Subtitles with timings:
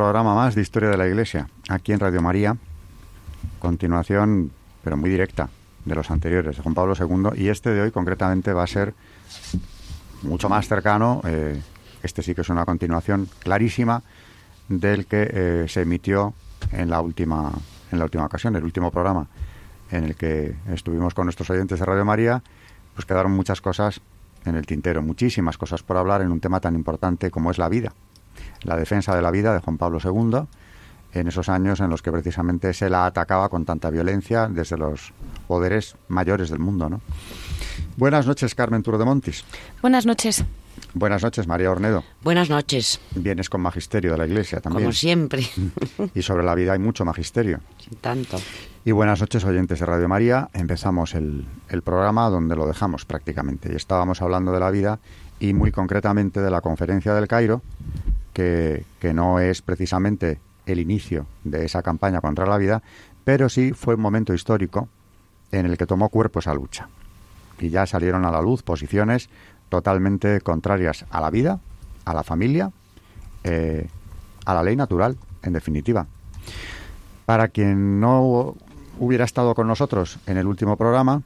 [0.00, 2.56] Programa más de Historia de la Iglesia, aquí en Radio María.
[3.58, 4.50] Continuación,
[4.82, 5.50] pero muy directa,
[5.84, 7.38] de los anteriores, de Juan Pablo II.
[7.38, 8.94] Y este de hoy, concretamente, va a ser
[10.22, 11.20] mucho más cercano.
[11.26, 11.60] Eh,
[12.02, 14.02] este sí que es una continuación clarísima
[14.70, 16.32] del que eh, se emitió
[16.72, 17.52] en la última
[17.92, 19.26] en la última ocasión, el último programa
[19.90, 22.42] en el que estuvimos con nuestros oyentes de Radio María,
[22.94, 24.00] pues quedaron muchas cosas
[24.46, 27.68] en el tintero, muchísimas cosas por hablar en un tema tan importante como es la
[27.68, 27.92] vida
[28.62, 30.46] la defensa de la vida de Juan Pablo II,
[31.12, 35.12] en esos años en los que precisamente se la atacaba con tanta violencia desde los
[35.48, 36.88] poderes mayores del mundo.
[36.88, 37.00] ¿no?
[37.96, 39.44] Buenas noches, Carmen Turo de Montis.
[39.82, 40.44] Buenas noches.
[40.94, 42.04] Buenas noches, María Ornedo.
[42.22, 43.00] Buenas noches.
[43.14, 44.84] Vienes con magisterio de la Iglesia también.
[44.84, 45.44] Como siempre.
[46.14, 47.60] Y sobre la vida hay mucho magisterio.
[48.00, 48.38] tanto.
[48.84, 50.48] Y buenas noches, oyentes de Radio María.
[50.52, 53.70] Empezamos el, el programa donde lo dejamos prácticamente.
[53.72, 54.98] Y estábamos hablando de la vida
[55.38, 57.62] y muy concretamente de la conferencia del Cairo,
[58.32, 62.82] que, no es precisamente el inicio de esa campaña contra la vida,
[63.24, 64.88] pero sí fue un momento histórico
[65.52, 66.88] en el que tomó cuerpo esa lucha.
[67.58, 69.28] Y ya salieron a la luz posiciones
[69.68, 71.60] totalmente contrarias a la vida,
[72.04, 72.70] a la familia,
[73.44, 73.88] eh,
[74.44, 76.06] a la ley natural, en definitiva.
[77.26, 78.54] Para quien no
[78.98, 81.22] hubiera estado con nosotros en el último programa,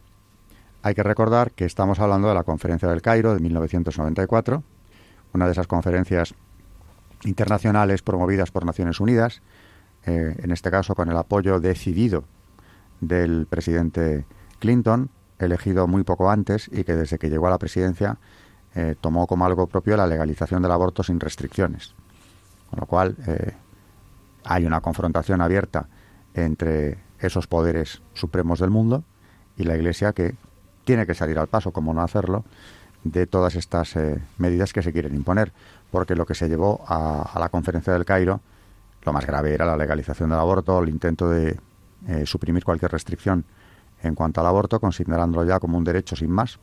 [0.82, 4.62] hay que recordar que estamos hablando de la Conferencia del Cairo de 1994,
[5.32, 6.34] una de esas conferencias
[7.24, 9.42] internacionales promovidas por Naciones Unidas,
[10.06, 12.24] eh, en este caso con el apoyo decidido
[13.00, 14.26] del presidente
[14.58, 18.18] Clinton, elegido muy poco antes y que desde que llegó a la presidencia
[18.74, 21.94] eh, tomó como algo propio la legalización del aborto sin restricciones.
[22.70, 23.52] Con lo cual eh,
[24.44, 25.88] hay una confrontación abierta
[26.34, 29.04] entre esos poderes supremos del mundo
[29.56, 30.34] y la Iglesia que
[30.84, 32.44] tiene que salir al paso, como no hacerlo,
[33.04, 33.94] de todas estas
[34.38, 35.52] medidas que se quieren imponer
[35.94, 38.40] porque lo que se llevó a, la conferencia del Cairo,
[39.04, 41.56] lo más grave era la legalización del aborto, el intento de
[42.08, 43.44] eh, suprimir cualquier restricción
[44.02, 46.58] en cuanto al aborto, considerándolo ya como un derecho sin más,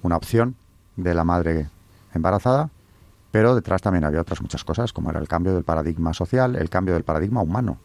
[0.00, 0.56] una opción
[0.96, 1.68] de la madre
[2.14, 2.70] embarazada,
[3.30, 6.70] pero detrás también había otras muchas cosas, como era el cambio del paradigma social, el
[6.70, 7.76] cambio del paradigma humano,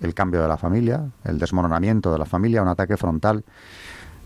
[0.00, 3.44] el cambio de la familia, el desmoronamiento de la familia, un ataque frontal,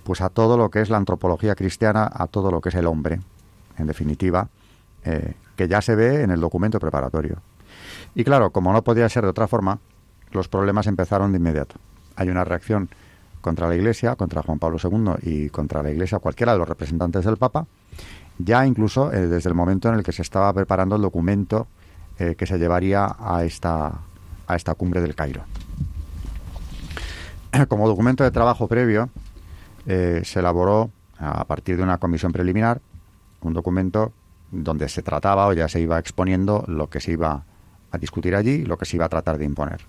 [0.03, 2.89] pues a todo lo que es la antropología cristiana, a todo lo que es el
[2.89, 3.21] hombre,
[3.79, 4.49] en definitiva,
[5.07, 7.37] eh, que ya se ve en el documento preparatorio.
[8.17, 9.79] Y claro, como no podía ser de otra forma,
[10.33, 11.77] los problemas empezaron de inmediato.
[12.17, 12.89] Hay una reacción
[13.41, 17.25] contra la Iglesia, contra Juan Pablo II y contra la Iglesia, cualquiera de los representantes
[17.25, 17.67] del Papa,
[18.39, 21.69] ya incluso eh, desde el momento en el que se estaba preparando el documento
[22.19, 24.01] eh, que se llevaría a esta,
[24.49, 25.45] a esta cumbre del Cairo.
[27.69, 29.09] Como documento de trabajo previo,
[29.87, 32.81] se elaboró a partir de una comisión preliminar
[33.41, 34.13] un documento
[34.63, 37.45] donde se trataba o ya se iba exponiendo lo que se iba
[37.91, 39.81] a discutir allí, lo que se iba a tratar de imponer.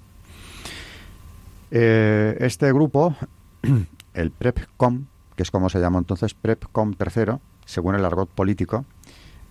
[1.72, 3.16] Eh, este grupo,
[4.14, 8.86] el PrepCom, que es como se llamó entonces PrepCom III, según el argot político,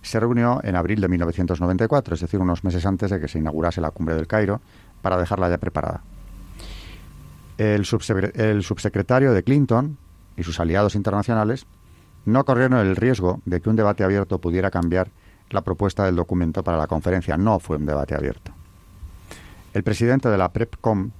[0.01, 3.81] se reunió en abril de 1994, es decir, unos meses antes de que se inaugurase
[3.81, 4.61] la cumbre del Cairo,
[5.01, 6.01] para dejarla ya preparada.
[7.57, 9.97] el subsecretario de Clinton
[10.35, 11.65] y sus aliados internacionales
[12.27, 15.09] no corrieron el riesgo de que un debate abierto pudiera cambiar
[15.49, 17.37] la propuesta del documento para la conferencia.
[17.37, 18.51] No fue un debate abierto.
[19.73, 21.11] El presidente de la PrepCom,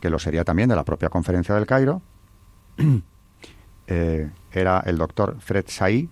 [0.00, 2.02] que lo sería también de la propia conferencia del Cairo,
[3.88, 6.08] eh, era el doctor Fred Saí,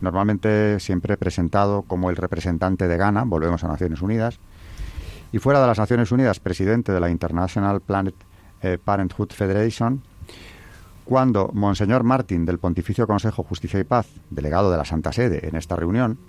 [0.00, 4.38] normalmente siempre presentado como el representante de Ghana, volvemos a Naciones Unidas,
[5.32, 8.14] y fuera de las Naciones Unidas, presidente de la International Planet
[8.62, 10.02] eh, Parenthood Federation,
[11.10, 15.56] cuando Monseñor Martín del Pontificio Consejo Justicia y Paz, delegado de la Santa Sede en
[15.56, 16.20] esta reunión,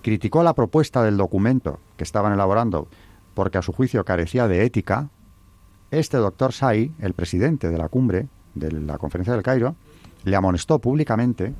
[0.00, 2.88] criticó la propuesta del documento que estaban elaborando
[3.34, 5.10] porque a su juicio carecía de ética,
[5.90, 9.76] este doctor Sai, el presidente de la cumbre de la Conferencia del Cairo,
[10.24, 11.52] le amonestó públicamente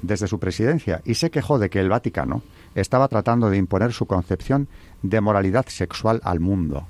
[0.00, 2.42] desde su presidencia y se quejó de que el Vaticano
[2.76, 4.68] estaba tratando de imponer su concepción
[5.02, 6.86] de moralidad sexual al mundo.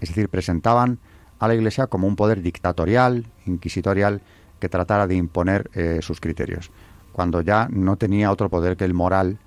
[0.00, 0.98] Es decir, presentaban
[1.38, 4.22] a la Iglesia como un poder dictatorial, inquisitorial,
[4.58, 6.70] que tratara de imponer eh, sus criterios,
[7.12, 9.38] cuando ya no tenía otro poder que el moral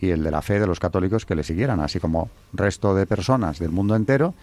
[0.00, 3.06] y el de la fe de los católicos que le siguieran, así como resto de
[3.06, 4.34] personas del mundo entero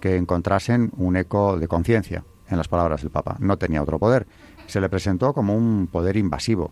[0.00, 3.36] que encontrasen un eco de conciencia en las palabras del Papa.
[3.38, 4.26] No tenía otro poder.
[4.66, 6.70] Se le presentó como un poder invasivo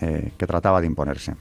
[0.00, 1.36] eh, que trataba de imponerse.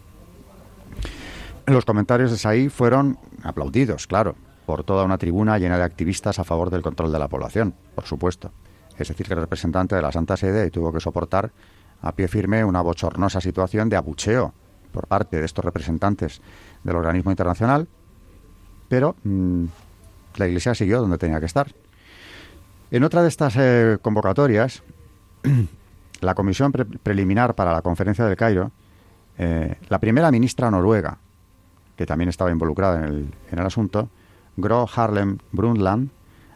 [1.66, 4.36] Los comentarios de Saí fueron aplaudidos, claro,
[4.66, 8.06] por toda una tribuna llena de activistas a favor del control de la población, por
[8.06, 8.52] supuesto.
[8.98, 11.52] Es decir, que el representante de la Santa Sede tuvo que soportar
[12.02, 14.54] a pie firme una bochornosa situación de abucheo
[14.92, 16.42] por parte de estos representantes
[16.84, 17.88] del organismo internacional,
[18.88, 19.66] pero mm,
[20.38, 21.68] la Iglesia siguió donde tenía que estar.
[22.92, 24.84] En otra de estas eh, convocatorias,
[26.22, 28.72] la comisión preliminar para la conferencia del Cairo,
[29.38, 31.18] eh, la primera ministra noruega,
[31.98, 34.10] que también estaba involucrada en el, en el asunto,
[34.56, 36.10] Gro Harlem Brundtland,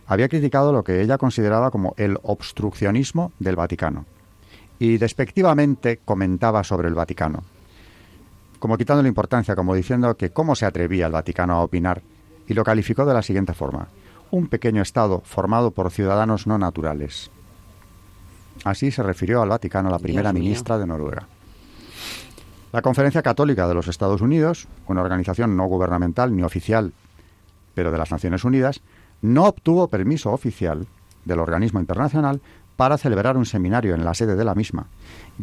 [0.10, 4.06] había criticado lo que ella consideraba como el obstruccionismo del Vaticano
[4.80, 7.44] y despectivamente comentaba sobre el Vaticano,
[8.58, 12.02] como quitándole importancia, como diciendo que cómo se atrevía el Vaticano a opinar,
[12.48, 13.90] y lo calificó de la siguiente forma,
[14.32, 17.30] un pequeño Estado formado por ciudadanos no naturales.
[18.64, 21.28] Así se refirió al Vaticano la primera ministra de Noruega.
[22.72, 26.94] La Conferencia Católica de los Estados Unidos, una organización no gubernamental ni oficial,
[27.76, 28.82] pero de las Naciones Unidas,
[29.22, 30.88] no obtuvo permiso oficial
[31.26, 32.42] del organismo internacional
[32.76, 34.88] para celebrar un seminario en la sede de la misma.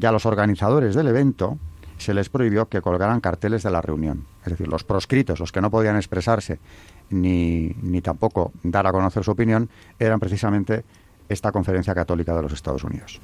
[0.00, 1.58] Y a los organizadores del evento
[1.98, 4.24] se les prohibió que colgaran carteles de la reunión.
[4.44, 6.58] Es decir, los proscritos, los que no podían expresarse
[7.10, 9.68] ni, ni tampoco dar a conocer su opinión,
[9.98, 10.84] eran precisamente
[11.28, 13.20] esta Conferencia Católica de los Estados Unidos.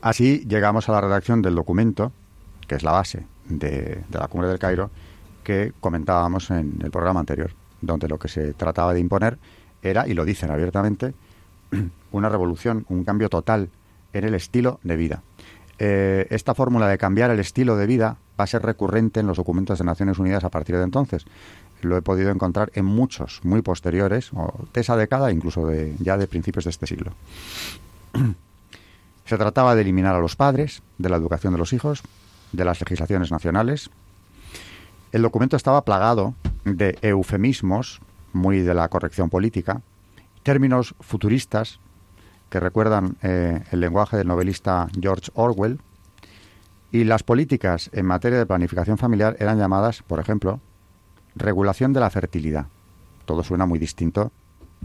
[0.00, 2.12] Así llegamos a la redacción del documento,
[2.66, 4.90] que es la base de, de la Cumbre del Cairo,
[5.42, 7.52] que comentábamos en el programa anterior,
[7.86, 9.38] donde lo que se trataba de imponer
[9.82, 11.14] era, y lo dicen abiertamente,
[12.12, 13.68] una revolución, un cambio total
[14.12, 15.22] en el estilo de vida.
[15.78, 19.36] Eh, esta fórmula de cambiar el estilo de vida va a ser recurrente en los
[19.36, 21.24] documentos de Naciones Unidas a partir de entonces.
[21.82, 26.16] Lo he podido encontrar en muchos muy posteriores, o de esa década, incluso de, ya
[26.16, 27.12] de principios de este siglo.
[29.26, 32.02] Se trataba de eliminar a los padres de la educación de los hijos,
[32.52, 33.90] de las legislaciones nacionales.
[35.14, 36.34] El documento estaba plagado
[36.64, 38.00] de eufemismos,
[38.32, 39.80] muy de la corrección política,
[40.42, 41.78] términos futuristas
[42.50, 45.78] que recuerdan eh, el lenguaje del novelista George Orwell,
[46.90, 50.58] y las políticas en materia de planificación familiar eran llamadas, por ejemplo,
[51.36, 52.66] regulación de la fertilidad.
[53.24, 54.32] Todo suena muy distinto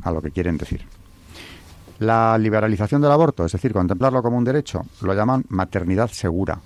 [0.04, 0.86] a lo que quieren decir.
[1.98, 6.62] La liberalización del aborto, es decir, contemplarlo como un derecho, lo llaman maternidad segura.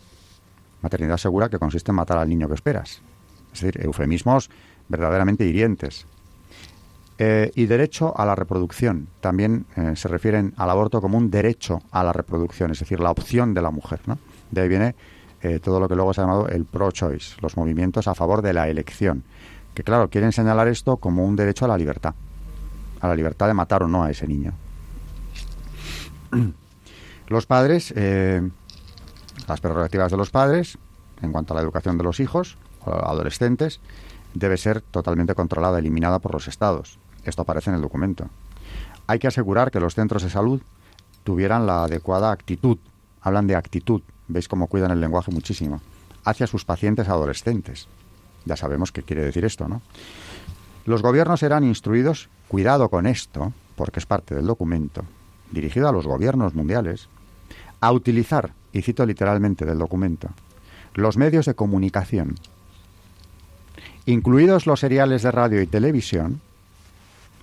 [0.81, 3.01] Maternidad segura que consiste en matar al niño que esperas.
[3.53, 4.50] Es decir, eufemismos
[4.89, 6.05] verdaderamente hirientes.
[7.19, 9.07] Eh, y derecho a la reproducción.
[9.21, 13.11] También eh, se refieren al aborto como un derecho a la reproducción, es decir, la
[13.11, 14.00] opción de la mujer.
[14.07, 14.17] ¿no?
[14.50, 14.95] De ahí viene
[15.44, 18.53] eh, todo lo que luego se ha llamado el pro-choice, los movimientos a favor de
[18.53, 19.23] la elección.
[19.75, 22.15] Que claro, quieren señalar esto como un derecho a la libertad,
[23.00, 24.53] a la libertad de matar o no a ese niño.
[27.27, 30.77] Los padres, las prerrogativas de los padres
[31.22, 33.79] en cuanto a la educación de los hijos, o adolescentes,
[34.33, 36.97] debe ser totalmente controlada, eliminada por los estados.
[37.23, 38.29] Esto aparece en el documento.
[39.07, 40.61] Hay que asegurar que los centros de salud
[41.23, 42.77] tuvieran la adecuada actitud.
[43.21, 44.01] Hablan de actitud.
[44.27, 45.81] Veis cómo cuidan el lenguaje muchísimo.
[46.25, 47.87] Hacia sus pacientes adolescentes.
[48.45, 49.81] Ya sabemos qué quiere decir esto, ¿no?
[50.85, 55.03] Los gobiernos eran instruidos, cuidado con esto, porque es parte del documento,
[55.51, 57.07] dirigido a los gobiernos mundiales,
[57.79, 60.29] a utilizar, y cito literalmente del documento,
[60.93, 62.35] los medios de comunicación
[64.05, 66.41] incluidos los seriales de radio y televisión,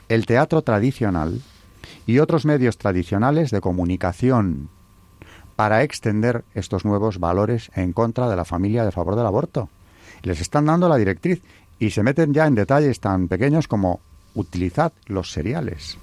[0.08, 1.40] el teatro tradicional
[2.06, 4.68] y otros medios tradicionales de comunicación
[5.56, 9.68] para extender estos nuevos valores en contra de la familia de favor del aborto.
[10.22, 11.42] Les están dando la directriz
[11.78, 14.00] y se meten ya en detalles tan pequeños como
[14.34, 15.98] utilizad los seriales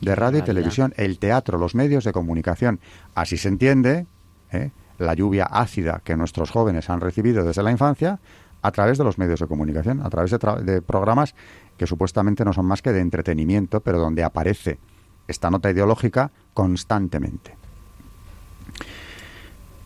[0.00, 2.80] de radio y televisión, el teatro, los medios de comunicación.
[3.14, 4.06] Así se entiende
[4.52, 4.70] ¿eh?
[4.98, 8.18] la lluvia ácida que nuestros jóvenes han recibido desde la infancia,
[8.66, 11.36] a través de los medios de comunicación, a través de, programas
[11.76, 14.80] que supuestamente no son más que de entretenimiento, pero donde aparece
[15.28, 17.56] esta nota ideológica constantemente.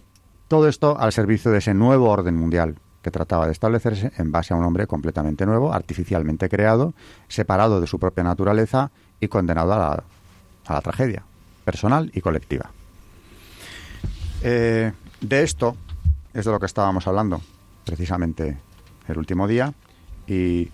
[0.47, 4.53] Todo esto al servicio de ese nuevo orden mundial que trataba de establecerse en base
[4.53, 6.93] a un hombre completamente nuevo, artificialmente creado,
[7.27, 10.03] separado de su propia naturaleza y condenado a
[10.67, 11.23] la, tragedia
[11.63, 12.69] personal y colectiva.
[14.43, 15.75] Eh, de esto
[16.35, 17.41] es de lo que estábamos hablando
[17.85, 18.57] precisamente
[19.07, 19.73] el último día
[20.27, 20.69] y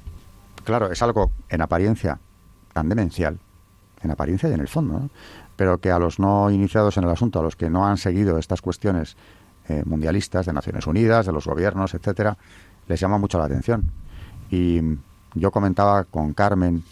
[0.64, 2.20] claro, es algo en apariencia
[2.74, 3.40] tan demencial,
[4.02, 5.10] en apariencia y en el fondo,
[5.56, 8.38] pero que a los no iniciados en el asunto, a los que no han seguido
[8.38, 9.18] estas cuestiones
[9.68, 12.38] eh, mundialistas de Naciones Unidas, de los gobiernos, etcétera,
[12.88, 13.92] les llama mucho la atención.
[14.50, 14.82] Y
[15.36, 16.84] yo comentaba con Carmen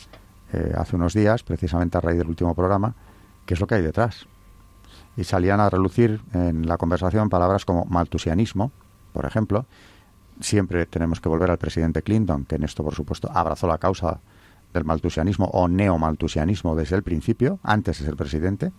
[0.54, 2.94] eh, hace unos días, precisamente a raíz del último programa,
[3.46, 4.28] qué es lo que hay detrás.
[5.18, 8.72] Y salían a relucir en la conversación palabras como maltusianismo,
[9.14, 9.66] por ejemplo.
[10.40, 14.20] Siempre tenemos que volver al presidente Clinton, que en esto, por supuesto, abrazó la causa
[14.74, 18.72] del maltusianismo o neomaltusianismo desde el principio, antes de ser presidente,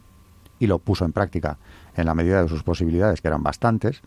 [0.58, 1.58] y lo puso en práctica
[1.96, 4.02] en la medida de sus posibilidades, que eran bastantes,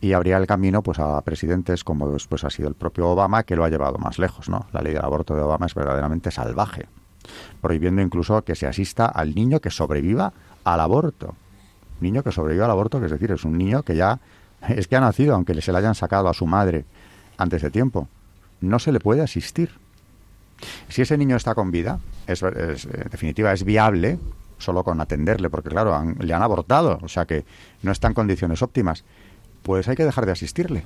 [0.00, 3.54] y abría el camino pues a presidentes como después ha sido el propio Obama, que
[3.54, 4.48] lo ha llevado más lejos.
[4.48, 4.66] ¿no?
[4.72, 6.86] La ley del aborto de Obama es verdaderamente salvaje,
[7.60, 10.32] prohibiendo incluso que se asista al niño que sobreviva
[10.64, 11.36] al aborto.
[12.00, 14.18] Niño que sobreviva al aborto, que es decir, es un niño que ya
[14.68, 16.84] es que ha nacido, aunque se le hayan sacado a su madre
[17.38, 18.08] antes de tiempo.
[18.60, 19.70] No se le puede asistir.
[20.88, 24.18] Si ese niño está con vida, es, en definitiva es viable
[24.58, 27.44] solo con atenderle, porque claro, le han abortado, o sea que
[27.82, 29.02] no está en condiciones óptimas,
[29.64, 30.84] pues hay que dejar de asistirle.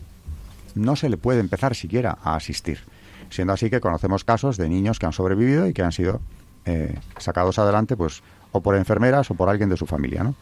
[0.75, 2.81] No se le puede empezar siquiera a asistir.
[3.29, 6.21] Siendo así que conocemos casos de niños que han sobrevivido y que han sido
[6.65, 10.35] eh, sacados adelante, pues, o por enfermeras o por alguien de su familia, ¿no?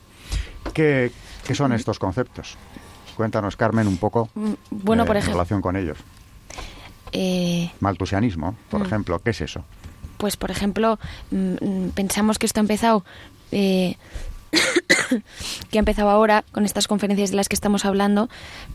[0.72, 1.12] ¿Qué,
[1.52, 2.56] son estos conceptos?
[3.16, 5.98] Cuéntanos, Carmen, un poco mm, bueno, eh, por en relación con ellos.
[7.12, 8.86] Eh, Maltusianismo, por mm.
[8.86, 9.64] ejemplo, ¿qué es eso?
[10.18, 10.98] Pues, por ejemplo,
[11.30, 13.04] mm, pensamos que esto ha empezado
[13.52, 13.96] eh,
[15.70, 18.28] que ha empezado ahora con estas conferencias de las que estamos hablando,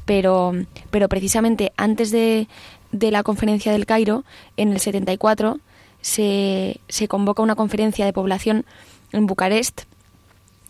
[0.06, 0.54] pero,
[0.92, 2.48] pero precisamente antes de,
[2.92, 4.24] de la conferencia del Cairo,
[4.58, 5.60] en el 74,
[6.02, 8.66] se, se convoca una conferencia de población
[9.12, 9.82] en Bucarest,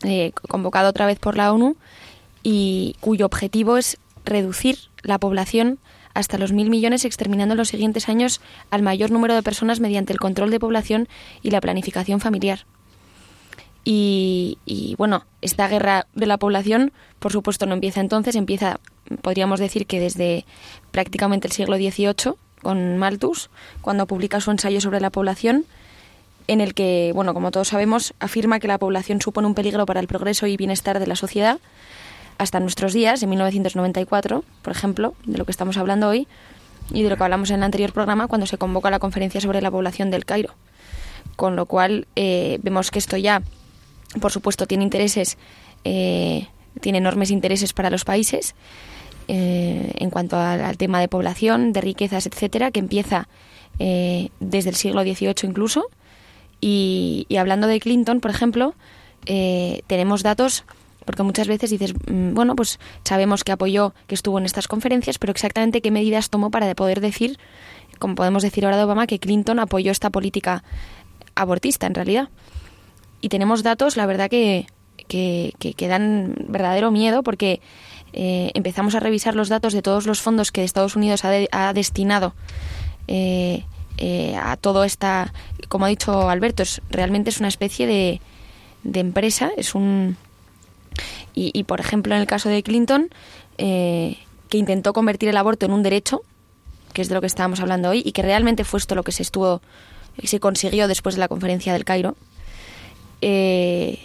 [0.04, 1.76] eh, convocada otra vez por la ONU,
[2.44, 5.80] y cuyo objetivo es reducir la población
[6.14, 8.42] hasta los mil millones, exterminando en los siguientes años
[8.72, 11.08] al mayor número de personas mediante el control de población
[11.42, 12.66] y la planificación familiar.
[13.92, 18.80] Y, bueno, esta guerra de la población, por supuesto, no empieza entonces, empieza,
[19.22, 20.46] podríamos decir que desde
[20.92, 23.50] prácticamente el siglo XVIII, con Malthus,
[23.82, 25.66] cuando publica su ensayo sobre la población,
[26.48, 30.02] en el que, bueno, como todos sabemos, afirma que la población supone un peligro para
[30.02, 31.60] el progreso y bienestar de la sociedad,
[32.40, 36.28] hasta nuestros días, en 1994, por ejemplo, de lo que estamos hablando hoy,
[36.92, 39.62] y de lo que hablamos en el anterior programa, cuando se convoca la conferencia sobre
[39.62, 40.56] la población del Cairo.
[41.36, 43.44] Con lo cual, eh, vemos que esto ya
[44.22, 45.38] por supuesto, tiene intereses,
[45.84, 46.48] eh,
[46.82, 48.56] tiene enormes intereses para los países
[49.28, 53.28] eh, en cuanto al, tema de población, de riquezas, etcétera, que empieza
[53.78, 55.90] eh, desde el siglo XVIII incluso.
[56.62, 58.74] Y, hablando de Clinton, por ejemplo,
[59.26, 60.66] tenemos datos
[61.10, 65.18] porque muchas veces dices, mm, bueno, pues sabemos que apoyó, que estuvo en estas conferencias,
[65.18, 67.40] pero exactamente qué medidas tomó para poder decir,
[67.98, 70.64] como podemos decir ahora de Obama, que Clinton apoyó esta política
[71.34, 72.30] abortista en realidad.
[73.22, 74.68] Y tenemos datos, la verdad, que,
[75.08, 77.60] que, que, dan verdadero miedo porque
[78.14, 81.74] eh, empezamos a revisar los datos de todos los fondos que Estados Unidos ha, ha
[81.74, 82.36] destinado
[83.08, 83.66] eh,
[83.98, 85.34] eh, a todo esta,
[85.70, 88.22] como ha dicho Alberto, es, realmente es una especie de,
[88.84, 90.18] de empresa, es un...
[91.34, 93.10] Y, y, por ejemplo, en el caso de Clinton,
[93.58, 94.18] que
[94.58, 96.22] intentó convertir el aborto en un derecho,
[96.94, 99.12] que es de lo que estábamos hablando hoy, y que realmente fue esto lo que
[99.12, 99.62] se estuvo
[100.24, 102.16] se consiguió después de la conferencia del Cairo,
[103.22, 104.00] eh,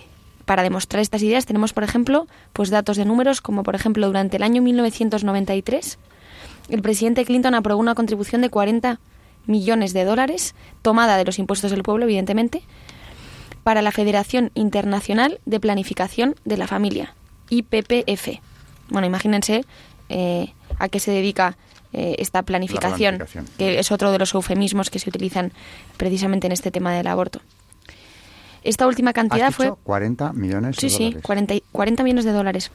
[0.45, 4.37] para demostrar estas ideas tenemos, por ejemplo, pues datos de números, como por ejemplo durante
[4.37, 5.99] el año 1993
[6.69, 8.99] el presidente Clinton aprobó una contribución de 40
[9.47, 12.63] millones de dólares, tomada de los impuestos del pueblo, evidentemente,
[13.65, 17.15] para la Federación Internacional de Planificación de la Familia,
[17.51, 18.41] IPPF.
[18.91, 19.65] Bueno, imagínense
[20.09, 21.57] eh, a qué se dedica
[21.93, 23.25] eh, esta planificación,
[23.59, 25.53] que es otro de los eufemismos que se utilizan
[25.97, 27.41] precisamente en este tema del aborto.
[28.63, 29.73] Esta última cantidad fue...
[29.85, 31.15] 40 millones de dólares.
[31.15, 32.71] Sí, 40, 40 millones de dólares.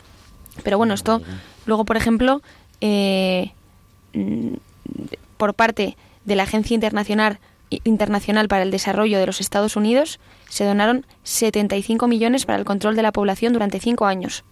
[0.64, 1.22] Pero bueno, esto
[1.66, 2.42] luego, por ejemplo,
[2.82, 3.52] eh,
[4.14, 4.54] mm,
[5.38, 7.40] por parte de la Agencia Internacional,
[7.70, 12.96] Internacional para el Desarrollo de los Estados Unidos, se donaron 75 millones para el control
[12.96, 14.44] de la población durante cinco años.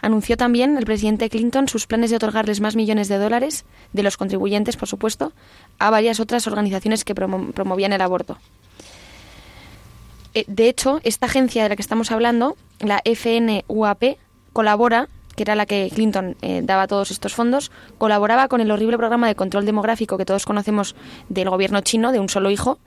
[0.00, 4.16] Anunció también el presidente Clinton sus planes de otorgarles más millones de dólares, de los
[4.16, 5.32] contribuyentes, por supuesto,
[5.78, 8.38] a varias otras organizaciones que promovían el aborto.
[10.34, 14.18] Eh, de hecho, esta agencia de la que estamos hablando, la FNUAP,
[14.52, 18.98] colabora, que era la que Clinton eh, daba todos estos fondos, colaboraba con el horrible
[18.98, 20.96] programa de control demográfico que todos conocemos
[21.28, 22.80] del gobierno chino, de un solo hijo,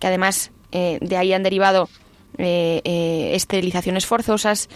[0.00, 1.88] que además eh, de ahí han derivado
[2.36, 4.68] esterilizaciones forzosas,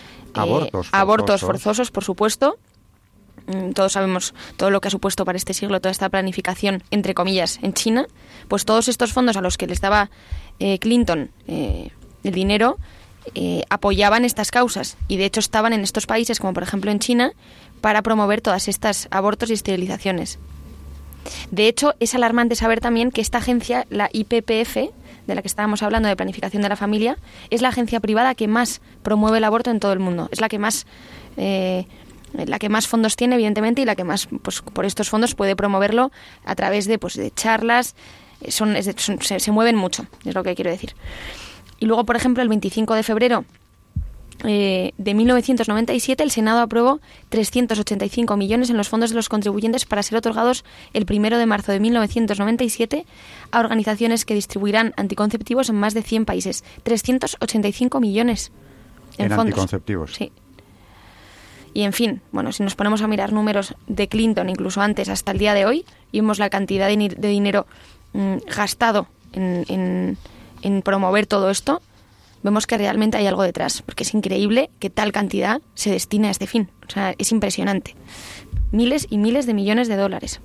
[0.92, 1.90] abortos, forzosos.
[1.90, 2.56] por supuesto.
[3.48, 7.14] Mm, todos sabemos todo lo que ha supuesto para este siglo toda esta planificación, entre
[7.14, 8.06] comillas, en China.
[8.46, 10.08] Pues todos estos fondos a los que les daba
[10.78, 11.90] Clinton el
[12.32, 12.78] dinero,
[13.34, 16.98] eh, apoyaban estas causas y de hecho estaban en estos países, como por ejemplo en
[16.98, 17.32] China,
[17.80, 20.38] para promover todas estas abortos y esterilizaciones.
[21.50, 24.76] De hecho, es alarmante saber también que esta agencia, la IPPF,
[25.26, 27.18] de la que estábamos hablando, de planificación de la familia,
[27.50, 30.28] es la agencia privada que más promueve el aborto en todo el mundo.
[30.32, 30.86] Es la que más,
[31.36, 31.86] eh,
[32.32, 35.54] la que más fondos tiene, evidentemente, y la que más, pues, por estos fondos puede
[35.54, 36.10] promoverlo
[36.44, 37.94] a través de, pues, de charlas.
[38.40, 40.94] Eh, son, se mueven mucho, es lo que quiero decir.
[41.80, 43.44] Y luego, por ejemplo, el 25 de febrero
[44.44, 50.02] eh, de 1997 el Senado aprobó 385 millones en los fondos de los contribuyentes para
[50.04, 53.04] ser otorgados el primero de marzo de 1997
[53.50, 56.62] a organizaciones que distribuirán anticonceptivos en más de 100 países.
[56.84, 58.52] 385 millones
[59.16, 59.46] en, fondos.
[59.46, 60.14] anticonceptivos.
[60.14, 60.30] Sí.
[61.74, 65.32] Y en fin, bueno, si nos ponemos a mirar números de Clinton, incluso antes, hasta
[65.32, 67.66] el día de hoy, y vemos la cantidad de, dinero
[68.12, 70.18] mm, gastado en, en
[70.84, 71.80] promover todo esto,
[72.42, 76.30] vemos que realmente hay algo detrás, porque es increíble que tal cantidad se destine a
[76.30, 76.70] este fin.
[76.86, 77.94] O sea, es impresionante.
[78.72, 80.40] Miles y miles de millones de dólares.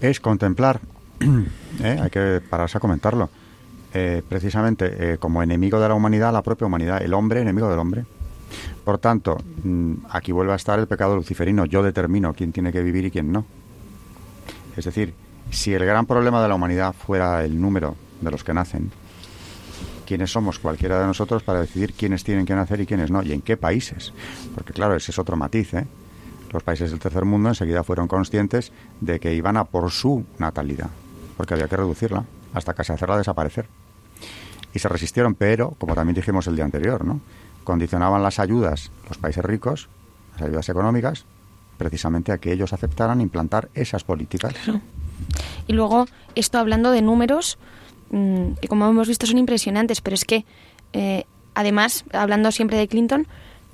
[0.00, 0.80] Es contemplar,
[1.82, 1.98] ¿eh?
[2.02, 3.28] hay que pararse a comentarlo,
[3.92, 7.78] eh, precisamente eh, como enemigo de la humanidad, la propia humanidad, el hombre enemigo del
[7.78, 8.04] hombre.
[8.84, 11.66] Por tanto, mm, aquí vuelve a estar el pecado luciferino.
[11.66, 13.44] Yo determino quién tiene que vivir y quién no.
[14.76, 15.12] Es decir,
[15.50, 18.90] si el gran problema de la humanidad fuera el número de los que nacen,
[20.06, 23.32] quiénes somos cualquiera de nosotros para decidir quiénes tienen que nacer y quiénes no, y
[23.32, 24.12] en qué países.
[24.54, 25.74] Porque claro, ese es otro matiz.
[25.74, 25.86] ¿eh?
[26.52, 30.90] Los países del tercer mundo enseguida fueron conscientes de que iban a por su natalidad,
[31.36, 33.66] porque había que reducirla hasta casi hacerla desaparecer.
[34.74, 37.20] Y se resistieron, pero, como también dijimos el día anterior, ¿no?
[37.64, 39.88] condicionaban las ayudas, los países ricos,
[40.32, 41.24] las ayudas económicas,
[41.78, 44.54] precisamente a que ellos aceptaran implantar esas políticas.
[45.66, 47.58] Y luego, esto hablando de números,
[48.10, 50.44] Mm, que como hemos visto son impresionantes, pero es que
[50.92, 53.26] eh, además, hablando siempre de Clinton,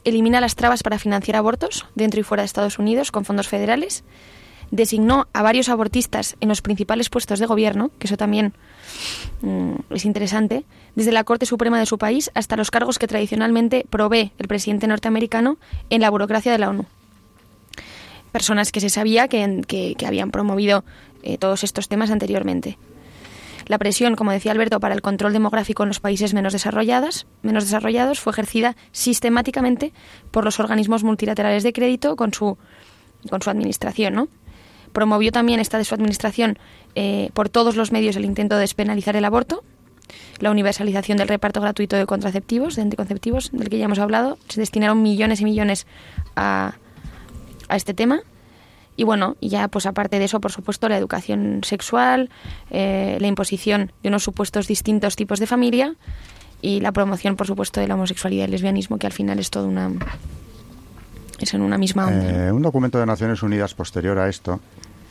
[0.04, 4.04] elimina las trabas para financiar abortos dentro y fuera de Estados Unidos con fondos federales,
[4.70, 8.52] designó a varios abortistas en los principales puestos de gobierno, que eso también
[9.40, 13.86] mm, es interesante, desde la Corte Suprema de su país hasta los cargos que tradicionalmente
[13.88, 15.56] provee el presidente norteamericano
[15.88, 16.84] en la burocracia de la ONU.
[18.32, 20.84] Personas que se sabía que, habían promovido
[21.26, 22.78] eh, todos estos temas anteriormente.
[23.66, 27.64] La presión, como decía Alberto, para el control demográfico en los países menos desarrollados, menos
[27.64, 29.92] desarrollados fue ejercida sistemáticamente
[30.30, 32.58] por los organismos multilaterales de crédito con su,
[33.28, 34.30] con su administración.
[34.92, 36.60] Promovió también esta de su administración
[36.94, 39.64] eh, por todos los medios el intento de despenalizar el aborto,
[40.38, 44.38] la universalización del reparto gratuito de contraceptivos, de anticonceptivos, del que ya hemos hablado.
[44.48, 45.88] Se destinaron millones y millones
[46.36, 46.76] a,
[47.68, 48.22] a este tema
[48.96, 52.30] y bueno, y ya pues aparte de eso, por supuesto, la educación sexual,
[52.70, 55.94] eh, la imposición de unos supuestos distintos tipos de familia
[56.62, 59.50] y la promoción, por supuesto, de la homosexualidad y el lesbianismo, que al final es
[59.50, 59.90] todo una...
[61.38, 62.48] es en una misma onda.
[62.48, 64.60] Eh, un documento de Naciones Unidas posterior a esto,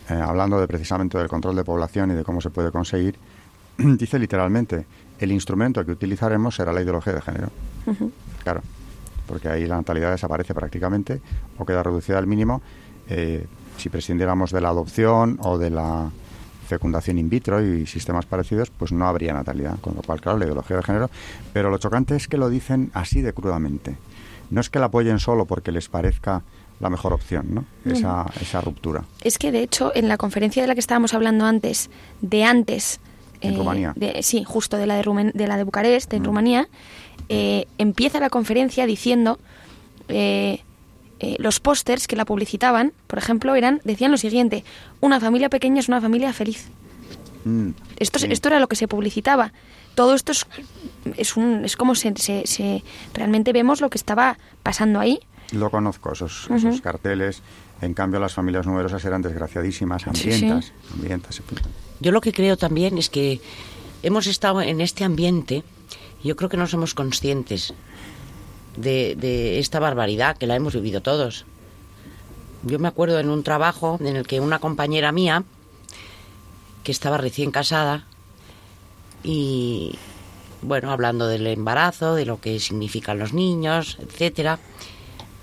[0.10, 3.16] eh, hablando de precisamente del control de población y de cómo se puede conseguir,
[3.78, 4.86] dice literalmente,
[5.20, 7.50] el instrumento que utilizaremos será la ideología de género.
[8.44, 8.62] Claro,
[9.28, 11.22] porque ahí la natalidad desaparece prácticamente
[11.58, 12.62] o queda reducida al mínimo.
[13.08, 13.46] Eh,
[13.78, 16.10] si prescindiéramos de la adopción o de la
[16.66, 19.80] fecundación in vitro y sistemas parecidos, pues no habría natalidad.
[19.80, 21.10] Con lo cual, claro, la ideología de género.
[21.54, 23.96] Pero lo chocante es que lo dicen así de crudamente.
[24.50, 26.44] No es que la apoyen solo porque les parezca
[26.80, 27.66] la mejor opción, ¿no?
[27.86, 29.06] Esa, esa ruptura.
[29.24, 31.90] Es que, de hecho, en la conferencia de la que estábamos hablando antes,
[32.22, 33.00] de antes...
[33.42, 33.96] En eh, Rumanía.
[34.22, 36.26] sí, justo de la de, de, la de Bucarest, en mm.
[36.26, 36.68] Rumanía,
[37.30, 39.40] eh, empieza la conferencia diciendo...
[40.10, 40.65] Eh,
[41.26, 44.64] eh, los pósters que la publicitaban, por ejemplo, eran decían lo siguiente:
[45.02, 46.68] una familia pequeña es una familia feliz.
[47.46, 49.52] Mm, esto, esto era lo que se publicitaba.
[49.96, 50.46] Todo esto es,
[51.18, 52.84] es, un, es como se, se,
[53.16, 55.20] realmente vemos lo que estaba pasando ahí.
[55.52, 57.42] Lo conozco, esos, esos carteles.
[57.82, 60.74] En cambio, las familias numerosas eran desgraciadísimas, hambrientas.
[62.02, 63.42] Yo lo que creo también es que
[64.04, 65.64] hemos estado en este ambiente,
[66.24, 67.74] yo creo que no somos conscientes
[68.78, 71.46] de, esta barbaridad que la hemos vivido todos.
[72.64, 75.44] Yo me acuerdo en un trabajo en el que una compañera mía,
[76.84, 78.06] que estaba recién casada,
[79.24, 79.98] y
[80.62, 84.60] bueno, hablando del embarazo, de lo que significan los niños, etcétera,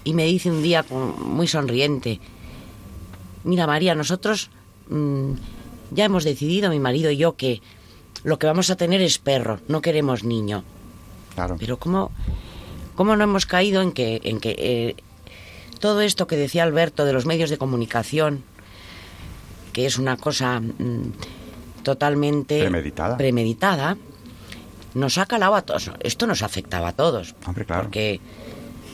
[0.04, 2.20] y me dice un día muy sonriente,
[3.44, 4.50] mira María, nosotros
[4.88, 5.32] mm,
[5.92, 7.60] ya hemos decidido, mi marido y yo, que
[8.24, 10.64] lo que vamos a tener es perro, no queremos niño.
[11.34, 11.56] Claro.
[11.58, 12.10] Pero ¿cómo,
[12.94, 14.96] ¿Cómo no hemos caído en que, en que eh,
[15.81, 18.44] todo esto que decía Alberto de los medios de comunicación,
[19.72, 23.96] que es una cosa mm, totalmente premeditada, premeditada
[24.94, 25.90] nos ha calado a todos.
[26.00, 27.35] Esto nos afectaba a todos.
[27.46, 27.85] Hombre, claro.
[27.85, 28.20] Porque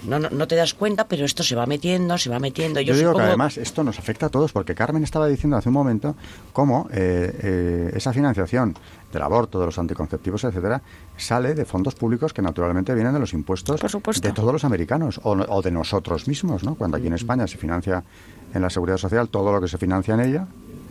[0.08, 2.80] no, no, no te das cuenta, pero esto se va metiendo, se va metiendo.
[2.80, 5.74] Yo, digo que además esto nos afecta a todos, porque Carmen estaba diciendo hace un
[5.74, 6.16] momento
[6.52, 8.74] cómo eh, eh, esa financiación
[9.12, 10.82] del aborto, de los anticonceptivos, etcétera,
[11.16, 13.80] sale de fondos públicos que naturalmente vienen de los impuestos
[14.20, 16.74] de todos los americanos o, o, de nosotros mismos, ¿no?
[16.74, 18.02] Cuando aquí en España se financia
[18.54, 20.46] en la seguridad social todo lo que se financia en ella,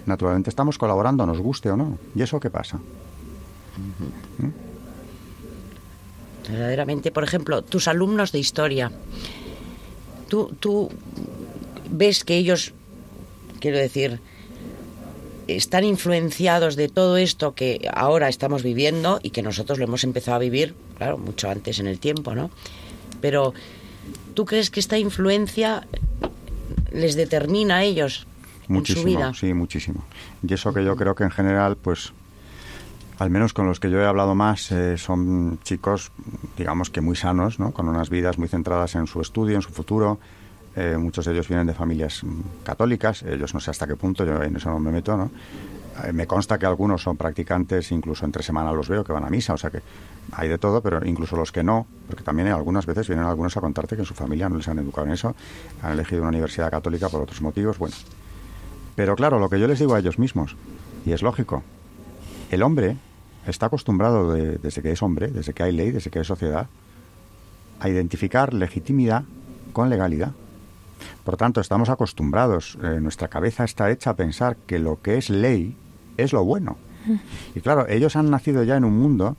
[0.05, 1.97] naturalmente estamos colaborando, nos guste o no.
[2.15, 2.77] ¿Y eso qué pasa?
[4.37, 4.66] ¿Mm?
[6.49, 8.91] Verdaderamente, por ejemplo, tus alumnos de historia,
[10.29, 10.89] tú, tú
[11.89, 12.73] ves que ellos,
[13.59, 14.19] quiero decir,
[15.47, 20.35] están influenciados de todo esto que ahora estamos viviendo y que nosotros lo hemos empezado
[20.35, 22.49] a vivir, claro, mucho antes en el tiempo, ¿no?
[23.21, 23.53] Pero,
[24.33, 25.87] ¿tú crees que esta influencia
[26.91, 28.27] les determina a ellos
[28.67, 29.33] muchísimo, en su vida?
[29.33, 30.05] Sí, muchísimo.
[30.47, 32.11] Y eso que yo creo que en general, pues,
[33.19, 36.11] al menos con los que yo he hablado más, eh, son chicos,
[36.55, 37.71] digamos que muy sanos, ¿no?
[37.71, 40.19] Con unas vidas muy centradas en su estudio, en su futuro,
[40.75, 44.23] eh, muchos de ellos vienen de familias mm, católicas, ellos no sé hasta qué punto,
[44.23, 45.31] yo en eso no me meto, ¿no?
[46.05, 49.29] Eh, me consta que algunos son practicantes, incluso entre semana los veo que van a
[49.31, 49.81] misa, o sea que
[50.33, 53.61] hay de todo, pero incluso los que no, porque también algunas veces vienen algunos a
[53.61, 55.35] contarte que en su familia no les han educado en eso,
[55.81, 57.95] han elegido una universidad católica por otros motivos, bueno.
[58.95, 60.55] Pero claro, lo que yo les digo a ellos mismos,
[61.03, 61.63] y es lógico,
[62.51, 62.97] el hombre
[63.49, 66.67] está acostumbrado desde que es hombre, desde que hay ley, desde que hay sociedad,
[67.79, 69.23] a identificar legitimidad
[69.73, 70.31] con legalidad.
[71.23, 75.29] Por tanto, estamos acostumbrados, eh, nuestra cabeza está hecha a pensar que lo que es
[75.29, 75.75] ley
[76.17, 76.77] es lo bueno.
[77.55, 79.37] Y claro, ellos han nacido ya en un mundo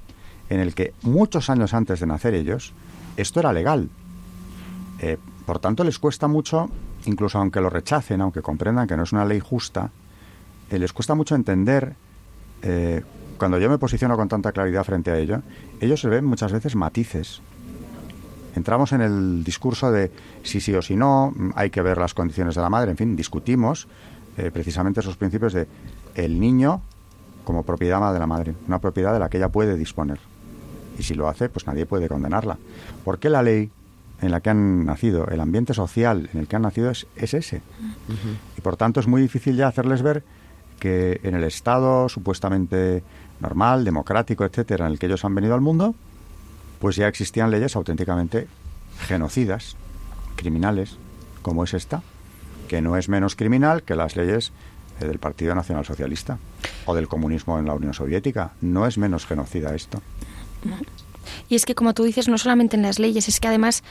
[0.49, 2.73] en el que muchos años antes de nacer ellos,
[3.17, 3.91] esto era legal.
[5.01, 6.71] Eh, por tanto, les cuesta mucho,
[7.05, 9.91] incluso aunque lo rechacen, aunque comprendan que no es una ley justa,
[10.71, 11.95] eh, les cuesta mucho entender,
[13.39, 15.43] cuando yo me posiciono con tanta claridad frente a ello,
[15.81, 17.41] ellos se ven muchas veces matices
[18.59, 20.11] entramos en el discurso de
[20.43, 23.17] si sí o si no, hay que ver las condiciones de la madre, en fin,
[23.17, 23.89] discutimos
[24.37, 25.67] eh, precisamente esos principios de
[26.15, 26.83] el niño
[27.45, 30.19] como propiedad de la madre, una propiedad de la que ella puede disponer.
[30.99, 32.59] Y si lo hace, pues nadie puede condenarla.
[33.05, 33.71] Porque la ley
[34.21, 37.63] en la que han nacido, el ambiente social en el que han nacido es, ese.
[38.57, 40.25] Y por tanto es muy difícil ya hacerles ver
[40.81, 43.03] que en el Estado supuestamente
[43.41, 45.95] normal, democrático, etcétera, en el que ellos han venido al mundo,
[46.81, 48.47] pues ya existían leyes auténticamente
[49.01, 49.77] genocidas,
[50.37, 50.97] criminales,
[51.43, 52.03] como es esta,
[52.69, 54.53] que no es menos criminal que las leyes
[55.01, 56.39] eh, del Partido Nacional Socialista
[56.87, 58.53] o del comunismo en la Unión Soviética.
[58.61, 60.03] No es menos genocida esto.
[61.49, 63.83] Y es que, como tú dices, no solamente en las leyes, es que además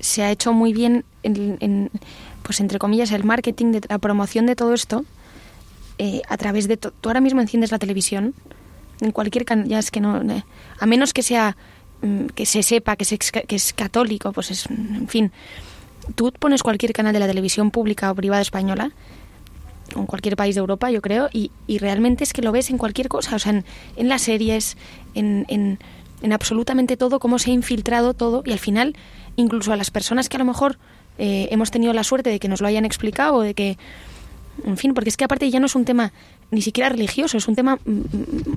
[0.00, 1.90] se ha hecho muy bien, en,
[2.42, 5.04] pues entre comillas, el marketing, de la promoción de todo esto,
[5.98, 6.76] eh, a través de...
[6.76, 8.34] tú ahora mismo enciendes la televisión,
[9.02, 10.22] en cualquier canal, ya es que no...
[10.22, 10.44] Eh,
[10.78, 11.56] a menos que sea
[12.02, 15.30] Mm, que se sepa que es, que es católico, pues es, en fin,
[16.16, 18.90] tú pones cualquier canal de la televisión pública o privada española,
[19.94, 22.78] en cualquier país de Europa, yo creo, y, y realmente es que lo ves en
[22.78, 23.64] cualquier cosa, o sea, en,
[23.96, 24.76] en las series,
[25.14, 25.78] en, en,
[26.22, 28.96] en, absolutamente todo, cómo se ha infiltrado todo, y al final,
[29.36, 30.78] incluso a las personas que a lo mejor
[31.18, 33.78] eh, hemos tenido la suerte de que nos lo hayan explicado, o de que,
[34.64, 36.12] en fin, porque es que aparte ya no es un tema
[36.52, 38.04] ni siquiera religioso, es un tema mm, mm,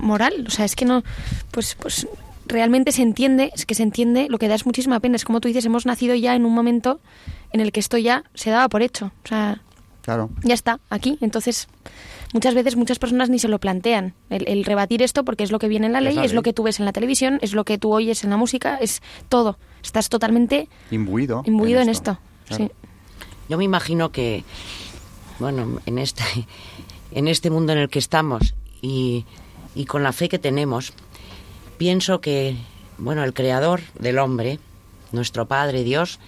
[0.02, 1.02] moral, o sea, es que no,
[1.50, 2.06] pues, pues
[2.46, 5.16] realmente se entiende, es que se entiende, lo que da es muchísima pena.
[5.16, 7.00] Es como tú dices, hemos nacido ya en un momento
[7.52, 9.12] en el que esto ya se daba por hecho.
[9.24, 9.62] O sea,
[10.02, 10.30] claro.
[10.42, 11.18] ya está, aquí.
[11.20, 11.68] Entonces,
[12.32, 14.14] muchas veces muchas personas ni se lo plantean.
[14.30, 16.62] El, rebatir esto porque es lo que viene en la ley, es, lo que tú
[16.62, 19.58] ves en la televisión, es lo que tú oyes en la música, es todo.
[19.82, 22.18] Estás totalmente imbuido, imbuido en esto.
[22.50, 22.70] Sí.
[23.48, 24.44] Yo me imagino que,
[25.38, 26.22] bueno, en este,
[27.16, 29.24] en este mundo en el que estamos y,
[29.88, 30.92] con la fe que tenemos,
[31.78, 32.56] pienso que,
[32.98, 34.60] bueno, el creador del hombre,
[35.12, 36.20] nuestro Padre Dios,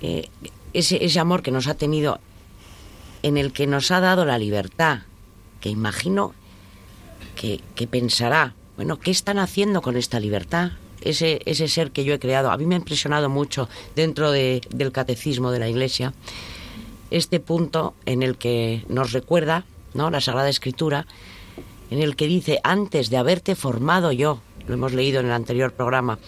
[0.00, 0.30] eh,
[0.72, 2.18] ese, ese amor que nos ha tenido,
[3.22, 5.00] en el que nos ha dado la libertad,
[5.60, 6.32] que imagino
[7.36, 10.72] que, pensará, bueno, ¿qué están haciendo con esta libertad?
[11.02, 12.50] Ese, ese ser que yo he creado.
[12.50, 16.14] A mí me ha impresionado mucho dentro del catecismo de la Iglesia
[17.10, 20.10] este punto en el que nos recuerda ¿no?
[20.10, 21.06] la Sagrada Escritura
[21.90, 25.72] en el que dice, antes de haberte formado yo, lo hemos leído en el anterior
[25.72, 26.18] programa,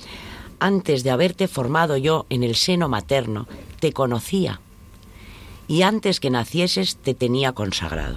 [0.58, 3.46] antes de haberte formado yo en el seno materno,
[3.78, 4.60] te conocía.
[5.68, 8.16] Y antes que nacieses te tenía consagrado.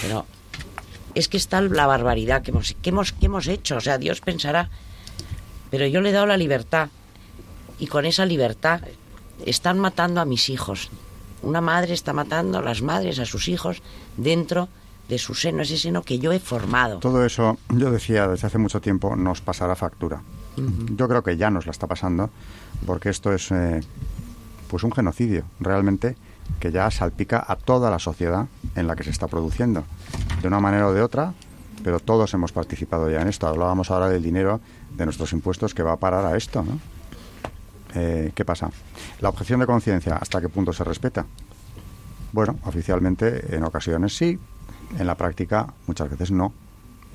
[0.00, 0.26] Pero
[1.14, 3.76] es que está la barbaridad que hemos, que hemos, que hemos hecho.
[3.76, 4.70] O sea, Dios pensará,
[5.70, 6.88] pero yo le he dado la libertad.
[7.78, 8.80] Y con esa libertad
[9.44, 10.90] están matando a mis hijos.
[11.46, 13.80] Una madre está matando a las madres a sus hijos
[14.16, 14.68] dentro
[15.08, 16.98] de su seno, ese seno que yo he formado.
[16.98, 20.22] Todo eso, yo decía desde hace mucho tiempo, nos pasará factura.
[20.56, 22.30] Yo creo que ya nos la está pasando,
[22.84, 23.80] porque esto es eh,
[24.66, 26.16] pues un genocidio, realmente,
[26.58, 29.84] que ya salpica a toda la sociedad en la que se está produciendo.
[30.42, 31.32] De una manera o de otra,
[31.84, 33.46] pero todos hemos participado ya en esto.
[33.46, 34.60] Hablábamos ahora del dinero
[34.96, 36.80] de nuestros impuestos que va a parar a esto, ¿no?
[37.98, 38.70] Eh, ¿Qué pasa?
[39.20, 41.24] La objeción de conciencia, ¿hasta qué punto se respeta?
[42.32, 44.38] Bueno, oficialmente en ocasiones sí,
[44.98, 46.52] en la práctica muchas veces no.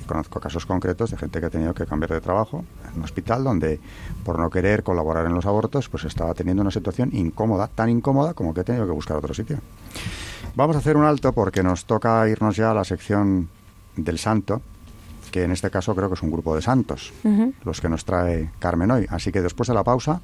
[0.02, 3.04] Y conozco casos concretos de gente que ha tenido que cambiar de trabajo en un
[3.04, 3.80] hospital donde
[4.26, 8.34] por no querer colaborar en los abortos pues estaba teniendo una situación incómoda, tan incómoda
[8.34, 9.60] como que ha tenido que buscar otro sitio.
[10.56, 13.50] Vamos a hacer un alto porque nos toca irnos ya a la sección
[13.96, 14.64] del santo,
[15.32, 17.14] que en este caso creo que es un grupo de santos,
[17.64, 19.06] los que nos trae Carmen hoy.
[19.10, 20.20] Así que después de la pausa,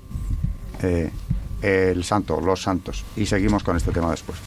[0.81, 1.11] eh,
[1.61, 3.03] el santo, los santos.
[3.15, 4.46] Y seguimos con este tema después.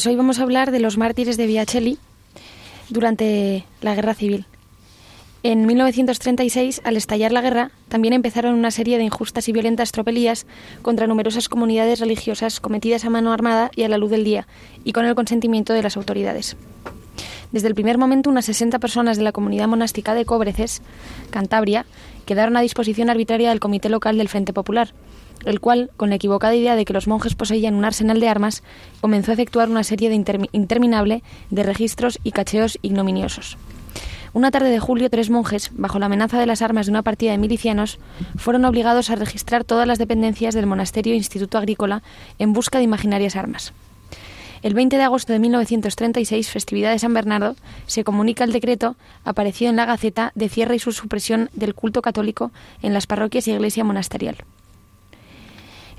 [0.00, 1.98] Pues hoy vamos a hablar de los mártires de Viacelli
[2.88, 4.46] durante la Guerra Civil.
[5.42, 10.46] En 1936, al estallar la guerra, también empezaron una serie de injustas y violentas tropelías
[10.80, 14.46] contra numerosas comunidades religiosas cometidas a mano armada y a la luz del día,
[14.84, 16.56] y con el consentimiento de las autoridades.
[17.52, 20.80] Desde el primer momento, unas 60 personas de la comunidad monástica de Cobreces,
[21.28, 21.84] Cantabria,
[22.24, 24.94] quedaron a disposición arbitraria del Comité Local del Frente Popular,
[25.44, 28.62] el cual, con la equivocada idea de que los monjes poseían un arsenal de armas,
[29.00, 33.56] comenzó a efectuar una serie de interminable de registros y cacheos ignominiosos.
[34.32, 37.32] Una tarde de julio, tres monjes, bajo la amenaza de las armas de una partida
[37.32, 37.98] de milicianos,
[38.36, 42.02] fueron obligados a registrar todas las dependencias del monasterio e Instituto Agrícola
[42.38, 43.72] en busca de imaginarias armas.
[44.62, 49.70] El 20 de agosto de 1936, festividad de San Bernardo, se comunica el decreto, aparecido
[49.70, 53.52] en la Gaceta, de cierre y su supresión del culto católico en las parroquias y
[53.52, 54.36] iglesia monasterial.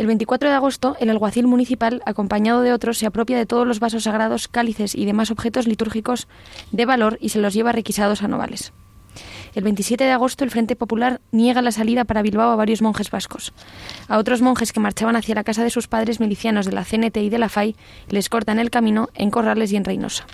[0.01, 3.79] El 24 de agosto, el alguacil municipal, acompañado de otros, se apropia de todos los
[3.79, 6.27] vasos sagrados, cálices y demás objetos litúrgicos
[6.71, 8.73] de valor y se los lleva requisados a Novales.
[9.53, 13.11] El 27 de agosto, el Frente Popular niega la salida para Bilbao a varios monjes
[13.11, 13.53] vascos.
[14.07, 17.17] A otros monjes que marchaban hacia la casa de sus padres milicianos de la CNT
[17.17, 17.75] y de la FAI
[18.09, 20.25] les cortan el camino en Corrales y en Reynosa.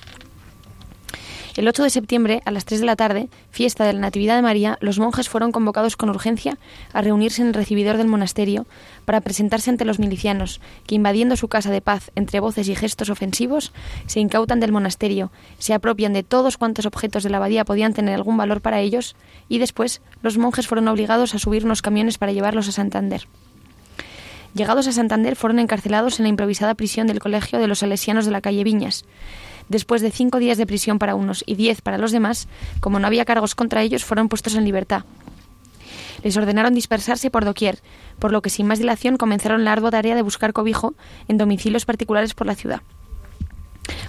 [1.58, 4.43] El 8 de septiembre, a las 3 de la tarde, fiesta de la Natividad de
[4.43, 6.60] María, los monjes fueron convocados con urgencia
[6.93, 8.67] a reunirse en el recibidor del monasterio
[9.06, 13.10] para presentarse ante los milicianos, que invadiendo su casa de paz entre voces y gestos
[13.10, 13.74] ofensivos,
[14.06, 18.13] se incautan del monasterio, se apropian de todos cuantos objetos de la abadía podían tener
[18.13, 19.15] algún valor para ellos,
[19.50, 23.28] y después los monjes fueron obligados a subir unos camiones para llevarlos a Santander.
[24.54, 28.32] Llegados a Santander fueron encarcelados en la improvisada prisión del Colegio de los Salesianos de
[28.32, 29.06] la calle Viñas.
[29.69, 32.47] Después de cinco días de prisión para unos y diez para los demás,
[32.80, 35.03] como no había cargos contra ellos, fueron puestos en libertad.
[36.23, 37.80] Les ordenaron dispersarse por doquier,
[38.19, 40.95] por lo que sin más dilación comenzaron la ardua tarea de buscar cobijo
[41.27, 42.82] en domicilios particulares por la ciudad,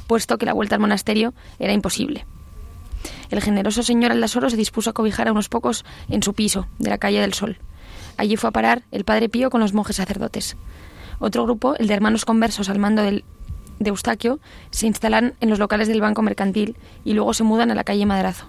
[0.07, 2.25] puesto que la vuelta al monasterio era imposible.
[3.31, 6.91] El generoso señor Aldasoro se dispuso a cobijar a unos pocos en su piso, de
[6.91, 7.59] la calle del Sol.
[8.17, 10.57] Allí fue a parar el padre Pío con los monjes sacerdotes.
[11.21, 13.25] Otro grupo, el de hermanos conversos al mando del
[13.79, 17.75] de Eustaquio se instalan en los locales del Banco Mercantil y luego se mudan a
[17.75, 18.47] la calle Madrazo.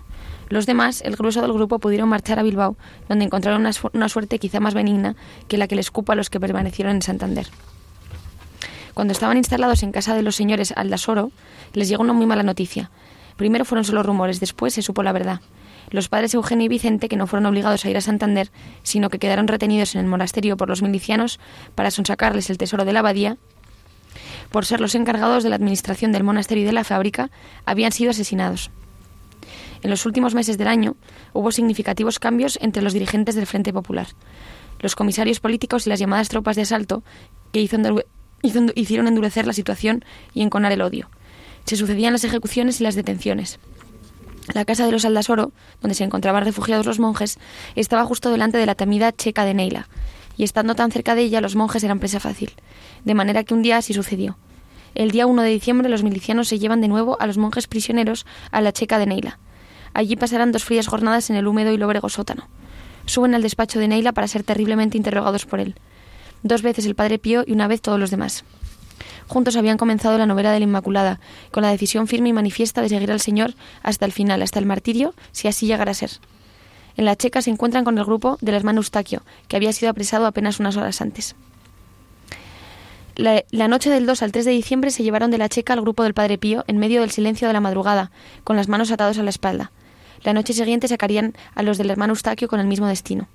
[0.50, 2.76] Los demás, el grueso del grupo, pudieron marchar a Bilbao,
[3.08, 3.62] donde encontraron
[3.94, 5.16] una, suerte quizá más benigna
[5.48, 7.48] que la que les cupo a los que permanecieron en Santander.
[8.96, 11.32] Cuando estaban instalados en casa de los señores Aldasoro,
[11.74, 12.90] les llegó una muy mala noticia.
[13.38, 15.40] Primero fueron solo rumores, después se supo la verdad.
[15.92, 18.52] Los padres Eugenio y Vicente, que no fueron obligados a ir a Santander,
[18.84, 21.40] sino que quedaron retenidos en el monasterio por los milicianos
[21.76, 23.38] para sonsacarles el tesoro de la abadía,
[24.52, 27.30] por ser los encargados de la administración del monasterio y de la fábrica,
[27.66, 28.72] habían sido asesinados.
[29.82, 30.96] En los últimos meses del año
[31.34, 34.08] hubo significativos cambios entre los dirigentes del Frente Popular.
[34.80, 37.04] Los comisarios políticos y las llamadas tropas de asalto
[37.52, 41.10] que hicieron endurecer la situación y enconar el odio.
[41.66, 43.60] Se sucedían las ejecuciones y las detenciones.
[44.54, 47.38] La casa de los Aldasoro, donde se encontraban refugiados los monjes,
[47.76, 49.88] estaba justo delante de la temida checa de Neila,
[50.40, 52.54] y estando tan cerca de ella los monjes eran presa fácil,
[53.04, 54.38] de manera que un día así sucedió.
[54.96, 58.26] El día 1 de diciembre los milicianos se llevan de nuevo a los monjes prisioneros
[58.50, 59.38] a la checa de Neila.
[59.94, 62.48] Allí pasarán dos frías jornadas en el húmedo y lóbrego sótano.
[63.06, 65.76] Suben al despacho de Neila para ser terriblemente interrogados por él.
[66.42, 68.46] Dos veces el padre Pío y una vez todos los demás.
[69.28, 71.20] Juntos habían comenzado la novela de la Inmaculada,
[71.52, 74.66] con la decisión firme y manifiesta de seguir al Señor hasta el final, hasta el
[74.66, 76.12] martirio, si así llegara a ser.
[77.00, 80.26] En la checa se encuentran con el grupo del hermano Eustaquio, que había sido apresado
[80.26, 81.34] apenas unas horas antes.
[83.16, 86.04] La, noche del 2 al 3 de diciembre se llevaron de la checa al grupo
[86.04, 88.12] del Padre Pío en medio del silencio de la madrugada,
[88.44, 89.72] con las manos atados a la espalda.
[90.24, 93.30] La noche siguiente sacarían a los del hermano Eustaquio con el mismo destino.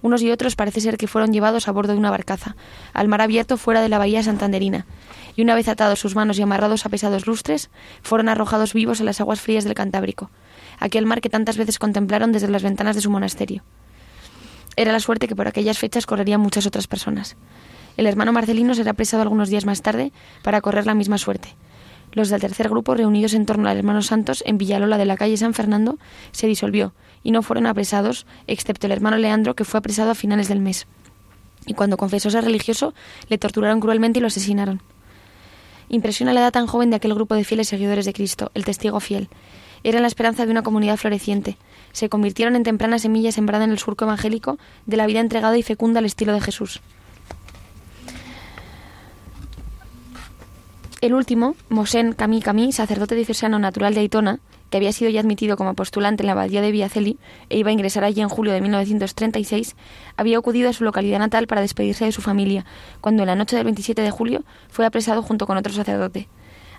[0.00, 2.54] Unos y otros parece ser que fueron llevados a bordo de una barcaza,
[2.92, 4.86] al mar abierto fuera de la bahía santanderina,
[5.34, 7.68] y una vez atados sus manos y amarrados a pesados lustres,
[8.04, 10.30] fueron arrojados vivos a las aguas frías del Cantábrico,
[10.84, 13.62] aquel mar que tantas veces contemplaron desde las ventanas de su monasterio.
[14.76, 17.36] Era la suerte que por aquellas fechas correrían muchas otras personas.
[17.96, 21.54] El hermano Marcelino será apresado algunos días más tarde para correr la misma suerte.
[22.12, 25.36] Los del tercer grupo, reunidos en torno al hermano Santos en Villalola de la calle
[25.36, 25.98] San Fernando,
[26.30, 30.48] se disolvió y no fueron apresados, excepto el hermano Leandro, que fue apresado a finales
[30.48, 30.86] del mes.
[31.66, 32.92] Y cuando confesó ser religioso,
[33.28, 34.82] le torturaron cruelmente y lo asesinaron.
[35.88, 38.98] Impresiona la edad tan joven de aquel grupo de fieles seguidores de Cristo, el testigo
[39.00, 39.28] fiel.
[39.84, 41.56] Eran la esperanza de una comunidad floreciente.
[41.92, 45.62] Se convirtieron en temprana semilla sembrada en el surco evangélico de la vida entregada y
[45.62, 46.80] fecunda al estilo de Jesús.
[51.00, 54.38] El último, Mosén Camí Camí, sacerdote diocesano natural de Aitona,
[54.70, 57.18] que había sido ya admitido como postulante en la abadía de Viaceli
[57.50, 59.76] e iba a ingresar allí en julio de 1936,
[60.16, 62.64] había acudido a su localidad natal para despedirse de su familia,
[63.00, 66.28] cuando en la noche del 27 de julio fue apresado junto con otro sacerdote.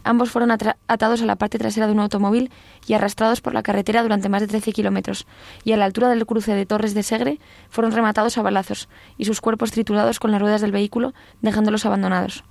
[0.03, 2.51] Ambos fueron atados a la parte trasera de un automóvil
[2.87, 5.25] y arrastrados por la carretera durante más de 13 kilómetros,
[5.63, 7.39] y a la altura del cruce de Torres de Segre
[7.69, 12.43] fueron rematados a balazos y sus cuerpos triturados con las ruedas del vehículo, dejándolos abandonados.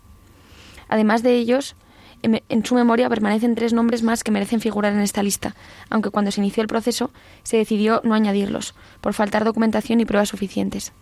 [0.88, 1.76] Además de ellos,
[2.22, 5.54] en su memoria permanecen tres nombres más que merecen figurar en esta lista,
[5.90, 7.10] aunque cuando se inició el proceso
[7.42, 10.92] se decidió no añadirlos, por faltar documentación y pruebas suficientes.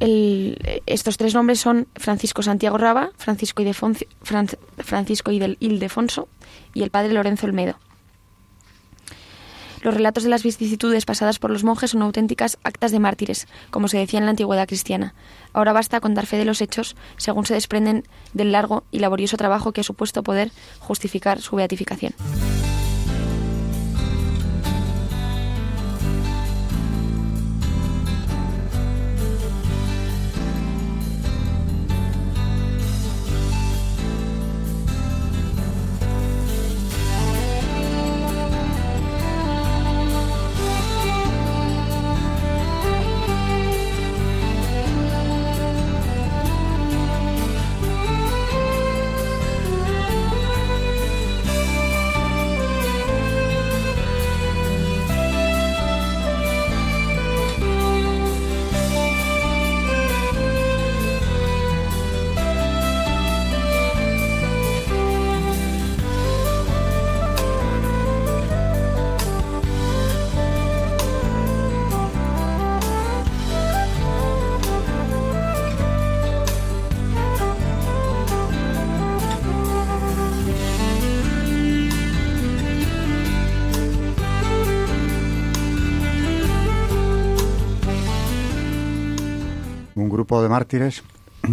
[0.00, 4.06] Estos tres nombres son Francisco Santiago Raba, Francisco, Ildefonso
[6.74, 7.78] y el padre Lorenzo Olmedo.
[9.82, 13.86] Los relatos de las vicisitudes pasadas por los monjes son auténticas actas de mártires, como
[13.86, 15.14] se decía en la antigüedad cristiana.
[15.52, 19.36] Ahora basta con dar fe de los hechos, según se desprenden del largo y laborioso
[19.36, 22.14] trabajo que ha supuesto poder justificar su beatificación.
[89.94, 91.02] De mártires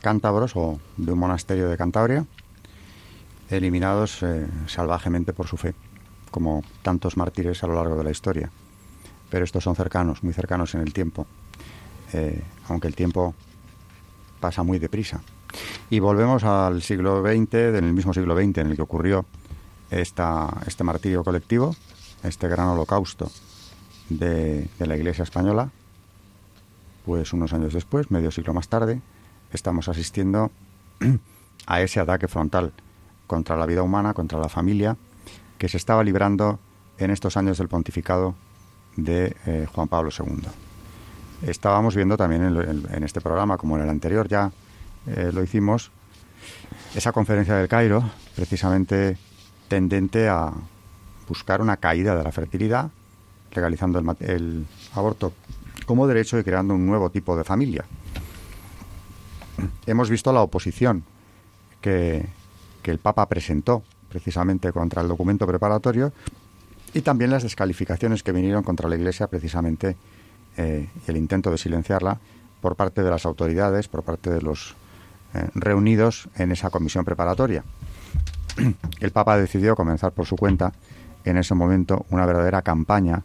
[0.00, 2.26] cántabros o de un monasterio de Cantabria,
[3.50, 5.74] eliminados eh, salvajemente por su fe,
[6.30, 8.50] como tantos mártires a lo largo de la historia.
[9.30, 11.26] Pero estos son cercanos, muy cercanos en el tiempo,
[12.12, 13.34] eh, aunque el tiempo
[14.40, 15.20] pasa muy deprisa.
[15.90, 19.24] Y volvemos al siglo XX, del mismo siglo XX en el que ocurrió
[19.90, 21.74] esta, este martirio colectivo,
[22.22, 23.30] este gran holocausto
[24.08, 25.70] de la Iglesia española,
[27.04, 29.00] pues unos años después, medio siglo más tarde,
[29.52, 30.50] estamos asistiendo
[31.66, 32.72] a ese ataque frontal
[33.26, 34.96] contra la vida humana, contra la familia,
[35.58, 36.58] que se estaba librando
[36.98, 38.34] en estos años del pontificado
[38.96, 40.42] de eh, Juan Pablo II.
[41.42, 44.52] Estábamos viendo también en, este programa, como en el anterior ya
[45.06, 45.90] eh, lo hicimos,
[46.94, 49.18] esa conferencia del Cairo, precisamente
[49.68, 50.52] tendente a
[51.28, 52.90] buscar una caída de la fertilidad,
[53.50, 55.32] legalizando el, el aborto
[55.86, 57.84] como derecho y creando un nuevo tipo de familia.
[59.86, 61.04] Hemos visto la oposición
[61.80, 62.26] que,
[62.84, 66.12] el Papa presentó precisamente contra el documento preparatorio
[66.92, 69.96] y también las descalificaciones que vinieron contra la Iglesia precisamente
[70.58, 72.20] eh, el intento de silenciarla
[72.60, 74.76] por parte de las autoridades, por parte de los
[75.32, 77.64] eh, reunidos en esa comisión preparatoria.
[79.00, 80.74] El Papa decidió comenzar por su cuenta
[81.24, 83.22] en ese momento una verdadera campaña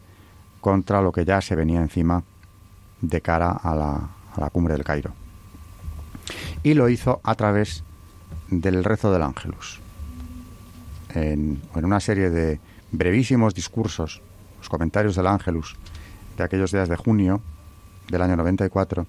[0.62, 2.24] contra lo que ya se venía encima
[3.02, 5.12] de cara a la, a la cumbre del Cairo.
[6.64, 7.84] Y lo hizo a través
[8.50, 9.80] del rezo del Ángelus.
[11.14, 12.60] En, en una serie de
[12.92, 14.22] brevísimos discursos,
[14.58, 15.76] los comentarios del Ángelus
[16.38, 17.42] de aquellos días de junio
[18.10, 19.06] del año 94,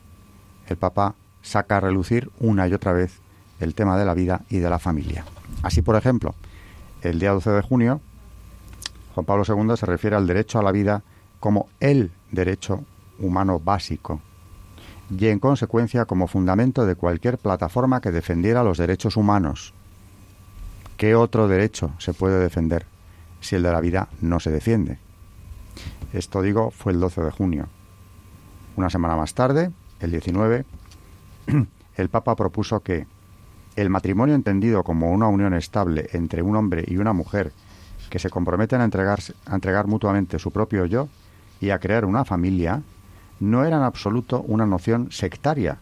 [0.69, 3.19] el Papa saca a relucir una y otra vez
[3.61, 5.25] el tema de la vida y de la familia.
[5.63, 6.35] Así, por ejemplo,
[7.03, 8.01] el día 12 de junio,
[9.15, 11.03] Juan Pablo II se refiere al derecho a la vida
[11.41, 12.85] como el derecho
[13.21, 14.21] humano básico
[15.17, 19.75] y en consecuencia como fundamento de cualquier plataforma que defendiera los derechos humanos.
[20.97, 22.87] ¿Qué otro derecho se puede defender
[23.41, 24.99] si el de la vida no se defiende?
[26.13, 27.67] Esto digo fue el 12 de junio.
[28.77, 30.65] Una semana más tarde, el 19,
[31.97, 33.07] el Papa propuso que
[33.77, 37.53] el matrimonio entendido como una unión estable entre un hombre y una mujer
[38.11, 41.09] que se comprometen a, entregarse, a entregar mutuamente su propio yo
[41.61, 42.83] y a crear una familia,
[43.41, 45.79] no era en absoluto una noción sectaria,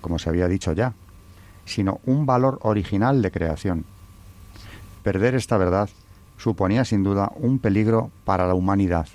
[0.00, 0.92] como se había dicho ya,
[1.64, 3.84] sino un valor original de creación.
[5.02, 5.88] Perder esta verdad
[6.36, 9.06] suponía sin duda un peligro para la humanidad.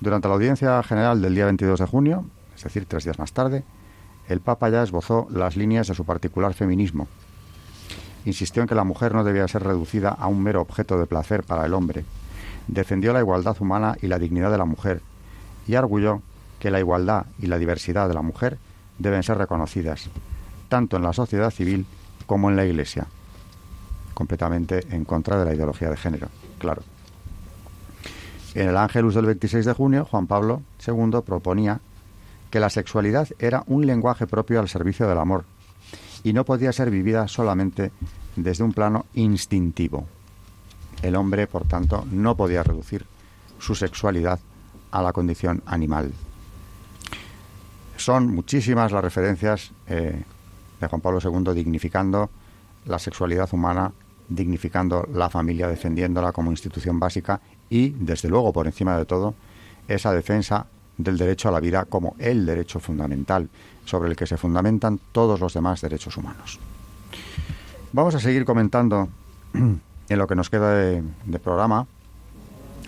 [0.00, 3.64] Durante la audiencia general del día 22 de junio, es decir, tres días más tarde,
[4.28, 7.08] el Papa ya esbozó las líneas de su particular feminismo.
[8.24, 11.44] Insistió en que la mujer no debía ser reducida a un mero objeto de placer
[11.44, 12.04] para el hombre.
[12.66, 15.00] Defendió la igualdad humana y la dignidad de la mujer
[15.66, 16.22] y arguyó
[16.58, 18.58] que la igualdad y la diversidad de la mujer
[18.98, 20.08] deben ser reconocidas,
[20.68, 21.86] tanto en la sociedad civil
[22.26, 23.06] como en la Iglesia,
[24.14, 26.82] completamente en contra de la ideología de género, claro.
[28.54, 31.80] En el Ángelus del 26 de junio, Juan Pablo II proponía
[32.50, 35.44] que la sexualidad era un lenguaje propio al servicio del amor
[36.24, 37.92] y no podía ser vivida solamente
[38.34, 40.06] desde un plano instintivo.
[41.02, 43.04] El hombre, por tanto, no podía reducir
[43.58, 44.40] su sexualidad
[44.90, 46.12] a la condición animal.
[47.96, 50.22] Son muchísimas las referencias eh,
[50.80, 52.30] de Juan Pablo II dignificando
[52.86, 53.92] la sexualidad humana,
[54.28, 59.34] dignificando la familia, defendiéndola como institución básica y, desde luego, por encima de todo,
[59.88, 60.66] esa defensa
[60.98, 63.48] del derecho a la vida como el derecho fundamental
[63.84, 66.58] sobre el que se fundamentan todos los demás derechos humanos.
[67.92, 69.08] Vamos a seguir comentando
[69.54, 71.86] en lo que nos queda de, programa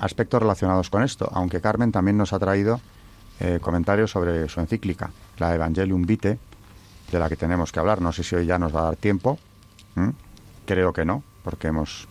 [0.01, 2.81] aspectos relacionados con esto, aunque Carmen también nos ha traído
[3.41, 6.39] eh, comentarios sobre su encíclica, la Evangelium Vitae,
[7.11, 8.01] de la que tenemos que hablar.
[8.01, 9.39] No sé si hoy ya nos va a dar tiempo,
[10.67, 12.07] creo que no, porque hemos,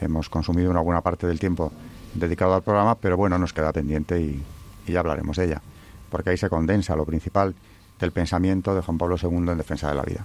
[0.00, 1.72] hemos consumido una buena parte del tiempo
[2.14, 4.42] dedicado al programa, pero bueno, nos queda pendiente y,
[4.86, 5.62] ya hablaremos de ella,
[6.10, 7.54] porque ahí se condensa lo principal
[8.00, 10.24] del pensamiento de Juan Pablo II en defensa de la vida.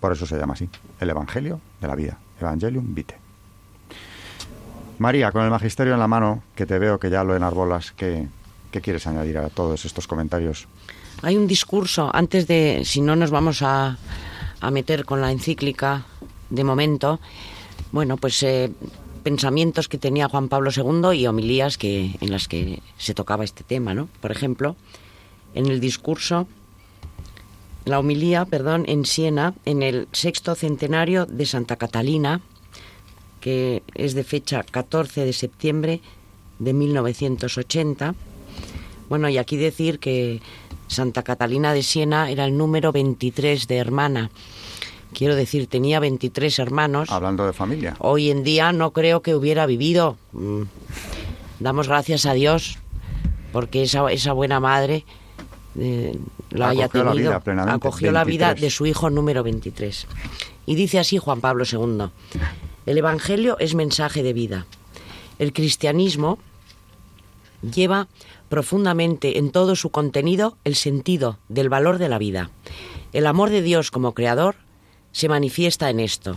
[0.00, 0.68] Por eso se llama así,
[1.00, 3.25] el Evangelio de la vida, Evangelium Vitae.
[4.98, 8.28] María, con el magisterio en la mano, que te veo que ya lo enarbolas, ¿qué,
[8.70, 10.66] ¿qué quieres añadir a todos estos comentarios?
[11.22, 13.96] Hay un discurso, antes de, si no nos vamos a,
[14.60, 16.04] a meter con la encíclica
[16.50, 17.20] de momento,
[17.92, 18.70] bueno, pues eh,
[19.22, 23.64] pensamientos que tenía Juan Pablo II y homilías que, en las que se tocaba este
[23.64, 24.08] tema, ¿no?
[24.20, 24.76] Por ejemplo,
[25.54, 26.46] en el discurso,
[27.84, 32.40] la homilía, perdón, en Siena, en el sexto centenario de Santa Catalina,
[33.40, 36.00] que es de fecha 14 de septiembre
[36.58, 38.14] de 1980.
[39.08, 40.40] Bueno, y aquí decir que
[40.88, 44.30] Santa Catalina de Siena era el número 23 de hermana
[45.16, 47.10] Quiero decir, tenía 23 hermanos.
[47.10, 47.96] Hablando de familia.
[48.00, 50.18] Hoy en día no creo que hubiera vivido.
[50.32, 50.62] Mm.
[51.58, 52.78] Damos gracias a Dios
[53.50, 55.06] porque esa, esa buena madre
[55.78, 56.18] eh,
[56.50, 57.32] la haya tenido.
[57.34, 60.06] acogió la vida de su hijo número 23.
[60.66, 62.10] Y dice así Juan Pablo II.
[62.86, 64.66] El Evangelio es mensaje de vida.
[65.38, 66.38] El cristianismo
[67.60, 68.06] lleva
[68.48, 72.50] profundamente en todo su contenido el sentido del valor de la vida.
[73.12, 74.54] El amor de Dios como creador
[75.10, 76.36] se manifiesta en esto,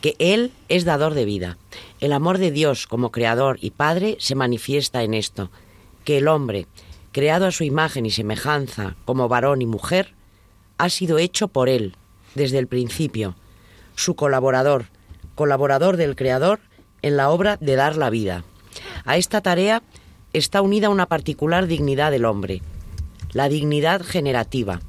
[0.00, 1.58] que Él es dador de vida.
[2.00, 5.50] El amor de Dios como Creador y Padre se manifiesta en esto,
[6.04, 6.66] que el hombre,
[7.12, 10.14] creado a su imagen y semejanza como varón y mujer,
[10.76, 11.96] ha sido hecho por Él
[12.34, 13.36] desde el principio,
[13.94, 14.86] su colaborador,
[15.34, 16.60] colaborador del Creador
[17.02, 18.44] en la obra de dar la vida.
[19.04, 19.82] A esta tarea
[20.32, 22.62] está unida una particular dignidad del hombre,
[23.32, 24.80] la dignidad generativa,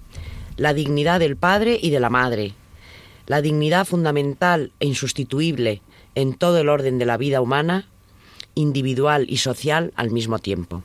[0.58, 2.54] la dignidad del padre y de la madre,
[3.28, 5.82] la dignidad fundamental e insustituible
[6.16, 7.88] en todo el orden de la vida humana,
[8.54, 10.84] individual y social al mismo tiempo.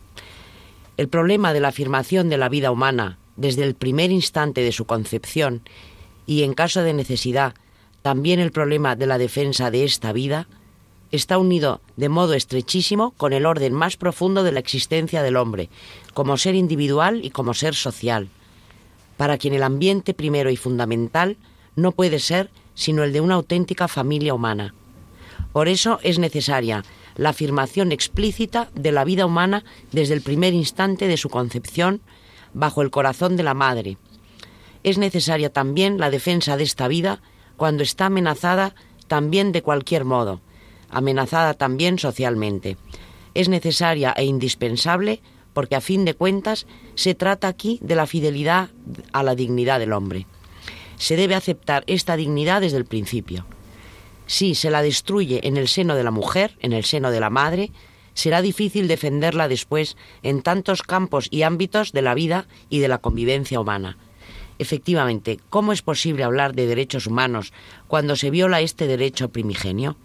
[0.96, 4.84] El problema de la afirmación de la vida humana desde el primer instante de su
[4.84, 5.62] concepción
[6.26, 7.54] y, en caso de necesidad,
[8.02, 10.46] también el problema de la defensa de esta vida,
[11.12, 15.68] está unido de modo estrechísimo con el orden más profundo de la existencia del hombre,
[16.14, 18.28] como ser individual y como ser social,
[19.16, 21.36] para quien el ambiente primero y fundamental
[21.76, 24.74] no puede ser sino el de una auténtica familia humana.
[25.52, 26.84] Por eso es necesaria
[27.16, 32.00] la afirmación explícita de la vida humana desde el primer instante de su concepción
[32.54, 33.98] bajo el corazón de la madre.
[34.82, 37.20] Es necesaria también la defensa de esta vida
[37.60, 38.74] cuando está amenazada
[39.06, 40.40] también de cualquier modo,
[40.88, 42.78] amenazada también socialmente.
[43.34, 45.20] Es necesaria e indispensable
[45.52, 48.70] porque a fin de cuentas se trata aquí de la fidelidad
[49.12, 50.26] a la dignidad del hombre.
[50.96, 53.44] Se debe aceptar esta dignidad desde el principio.
[54.24, 57.28] Si se la destruye en el seno de la mujer, en el seno de la
[57.28, 57.72] madre,
[58.14, 62.96] será difícil defenderla después en tantos campos y ámbitos de la vida y de la
[62.96, 63.98] convivencia humana.
[64.60, 67.54] Efectivamente, ¿cómo es posible hablar de derechos humanos
[67.88, 69.96] cuando se viola este derecho primigenio?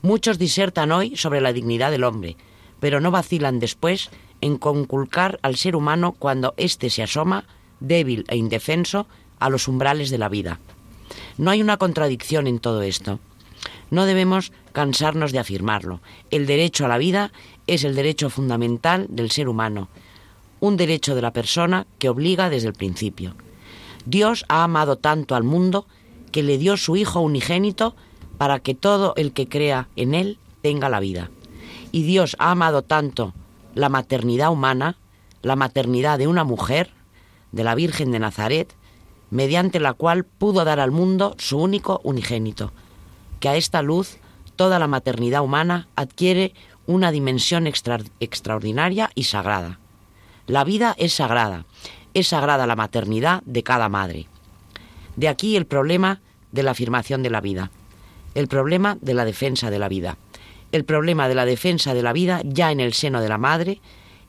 [0.00, 2.36] Muchos disertan hoy sobre la dignidad del hombre,
[2.78, 4.10] pero no vacilan después
[4.40, 7.46] en conculcar al ser humano cuando éste se asoma,
[7.80, 9.08] débil e indefenso,
[9.40, 10.60] a los umbrales de la vida.
[11.36, 13.18] No hay una contradicción en todo esto.
[13.90, 16.00] No debemos cansarnos de afirmarlo.
[16.30, 17.32] El derecho a la vida
[17.66, 19.88] es el derecho fundamental del ser humano,
[20.60, 23.34] un derecho de la persona que obliga desde el principio.
[24.06, 25.86] Dios ha amado tanto al mundo
[26.32, 27.94] que le dio su Hijo unigénito
[28.38, 31.30] para que todo el que crea en Él tenga la vida.
[31.92, 33.34] Y Dios ha amado tanto
[33.74, 34.96] la maternidad humana,
[35.42, 36.90] la maternidad de una mujer,
[37.52, 38.74] de la Virgen de Nazaret,
[39.30, 42.72] mediante la cual pudo dar al mundo su único unigénito,
[43.40, 44.18] que a esta luz
[44.56, 46.54] toda la maternidad humana adquiere
[46.86, 49.78] una dimensión extraordinaria y sagrada.
[50.46, 51.64] La vida es sagrada,
[52.14, 54.26] es sagrada la maternidad de cada madre.
[55.16, 56.20] De aquí el problema
[56.52, 57.70] de la afirmación de la vida
[58.34, 60.18] el problema de la defensa de la vida.
[60.72, 63.80] El problema de la defensa de la vida ya en el seno de la madre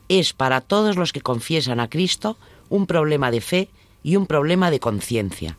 [0.08, 3.68] es para todos los que confiesan a Cristo un problema de fe
[4.02, 5.58] y un problema de conciencia.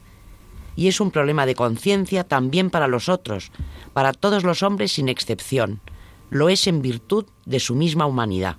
[0.78, 3.52] Y es un problema de conciencia también para los otros,
[3.94, 5.82] para todos los hombres sin excepción.
[6.30, 8.58] Lo es en virtud de su misma humanidad.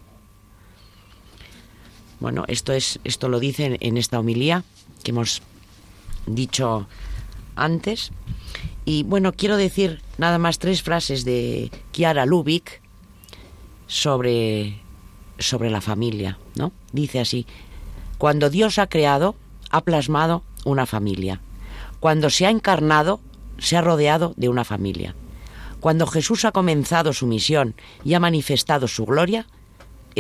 [2.21, 4.65] Bueno, esto es esto lo dice en esta homilía
[5.03, 5.43] que hemos
[6.27, 6.87] dicho
[7.55, 8.11] antes
[8.85, 12.81] y bueno, quiero decir nada más tres frases de Kiara Lubick
[13.87, 14.81] sobre,
[15.39, 16.73] sobre la familia, ¿no?
[16.93, 17.47] Dice así,
[18.17, 19.35] cuando Dios ha creado,
[19.71, 21.43] ha plasmado una familia.
[22.01, 23.21] Cuando se ha encarnado,
[23.59, 25.15] se ha rodeado de una familia.
[25.81, 27.75] Cuando Jesús ha comenzado su misión
[28.07, 29.47] y ha manifestado su gloria,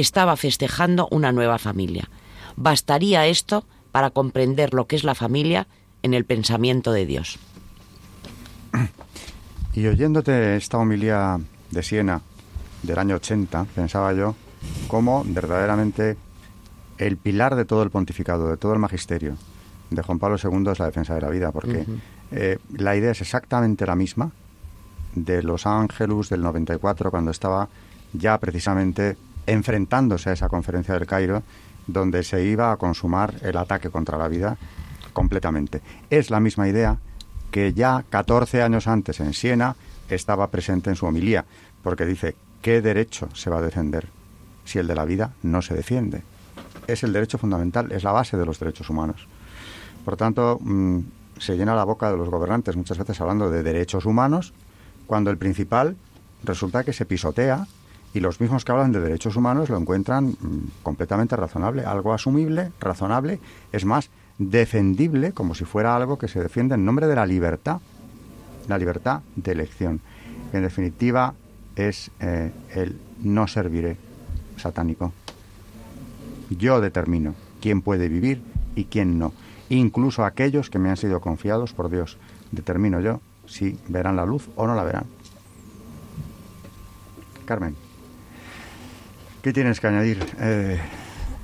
[0.00, 2.08] estaba festejando una nueva familia.
[2.56, 5.66] Bastaría esto para comprender lo que es la familia
[6.02, 7.38] en el pensamiento de Dios.
[9.74, 11.38] Y oyéndote esta homilía
[11.70, 12.20] de Siena
[12.82, 14.34] del año 80, pensaba yo
[14.88, 16.16] cómo verdaderamente
[16.98, 19.36] el pilar de todo el pontificado, de todo el magisterio
[19.90, 21.86] de Juan Pablo II es la defensa de la vida, porque
[22.30, 24.30] eh, la idea es exactamente la misma
[25.14, 27.68] de los ángelus del 94, cuando estaba
[28.12, 29.16] ya precisamente
[29.48, 31.42] enfrentándose a esa conferencia del Cairo,
[31.86, 34.56] donde se iba a consumar el ataque contra la vida
[35.12, 35.80] completamente.
[36.10, 36.98] Es la misma idea
[37.50, 39.74] que ya 14 años antes en Siena
[40.10, 41.46] estaba presente en su homilía,
[41.82, 44.08] porque dice, ¿qué derecho se va a defender
[44.64, 46.22] si el de la vida no se defiende?
[46.86, 49.26] Es el derecho fundamental, es la base de los derechos humanos.
[50.04, 51.00] Por tanto, mm,
[51.38, 54.52] se llena la boca de los gobernantes muchas veces hablando de derechos humanos,
[55.06, 55.96] cuando el principal
[56.44, 57.66] resulta que se pisotea
[58.14, 62.72] y los mismos que hablan de derechos humanos lo encuentran mm, completamente razonable, algo asumible,
[62.80, 63.40] razonable,
[63.72, 67.80] es más, defendible como si fuera algo que se defiende en nombre de la libertad,
[68.68, 70.00] la libertad de elección.
[70.52, 71.34] En definitiva,
[71.76, 73.96] es eh, el no serviré
[74.56, 75.12] satánico.
[76.50, 78.42] Yo determino quién puede vivir
[78.74, 79.32] y quién no.
[79.68, 82.16] Incluso aquellos que me han sido confiados por Dios.
[82.52, 85.04] Determino yo si verán la luz o no la verán.
[87.44, 87.76] Carmen,
[89.48, 90.18] ¿qué tienes que añadir?
[90.40, 90.78] Eh,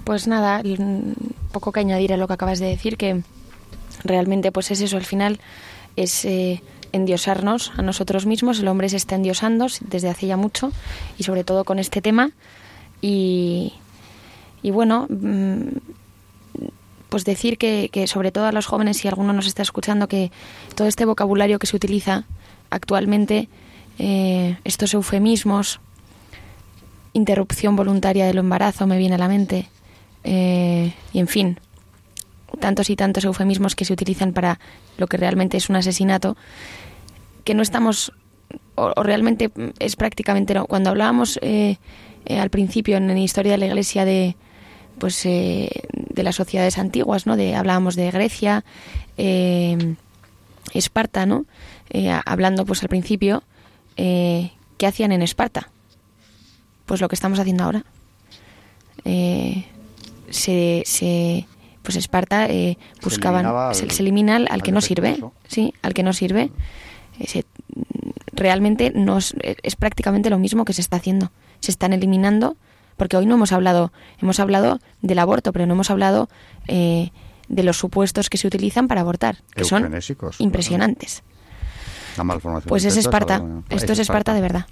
[0.05, 0.63] pues nada,
[1.53, 3.23] poco que añadir a lo que acabas de decir, que
[4.05, 5.41] realmente pues es eso, al final
[5.97, 10.71] es eh, endiosarnos a nosotros mismos, el hombre se está endiosando desde hace ya mucho
[11.17, 12.33] y sobre todo con este tema
[13.01, 13.73] y,
[14.63, 15.79] y bueno, mm,
[17.09, 20.31] pues decir que, que, sobre todo a los jóvenes, si alguno nos está escuchando, que
[20.75, 22.25] todo este vocabulario que se utiliza
[22.69, 23.49] actualmente,
[23.99, 25.81] eh, estos eufemismos,
[27.15, 29.69] interrupción voluntaria del embarazo me viene a la mente,
[30.25, 31.59] eh, y en fin,
[32.59, 34.59] tantos y tantos eufemismos que se utilizan para
[34.97, 36.37] lo que realmente es un asesinato,
[37.45, 38.13] que no estamos,
[38.75, 40.67] o, realmente es prácticamente no.
[40.67, 41.79] Cuando hablábamos eh,
[42.27, 44.37] eh, al principio en la historia de la Iglesia de
[44.99, 47.37] pues eh, de las sociedades antiguas, ¿no?
[47.37, 48.65] De, hablábamos de Grecia,
[50.73, 51.47] Esparta, ¿no?
[52.25, 53.43] hablando pues al principio,
[53.97, 55.71] ¿qué hacían en Esparta?
[56.87, 57.85] Pues lo que estamos haciendo ahora.
[59.05, 61.47] se, se
[61.85, 66.51] pues Esparta eh, buscaban se, elimina al, que no sirve sí al que no sirve.
[68.33, 69.35] Realmente no es,
[69.79, 71.31] prácticamente lo mismo que se está haciendo.
[71.61, 72.57] Se están eliminando
[72.97, 76.29] porque hoy no hemos hablado hemos hablado del aborto pero no hemos hablado
[76.67, 77.11] eh,
[77.49, 79.95] de los supuestos que se utilizan para abortar que son
[80.39, 81.23] impresionantes.
[82.67, 84.67] Pues es Esparta esto es Esparta de verdad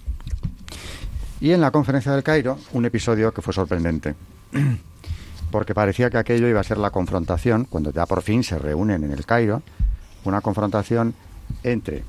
[1.42, 4.14] y en la conferencia del Cairo un episodio que fue sorprendente
[5.50, 9.02] porque parecía que aquello iba a ser la confrontación, cuando ya por fin se reúnen
[9.02, 9.60] en el Cairo,
[10.24, 11.14] una confrontación
[11.64, 12.04] entre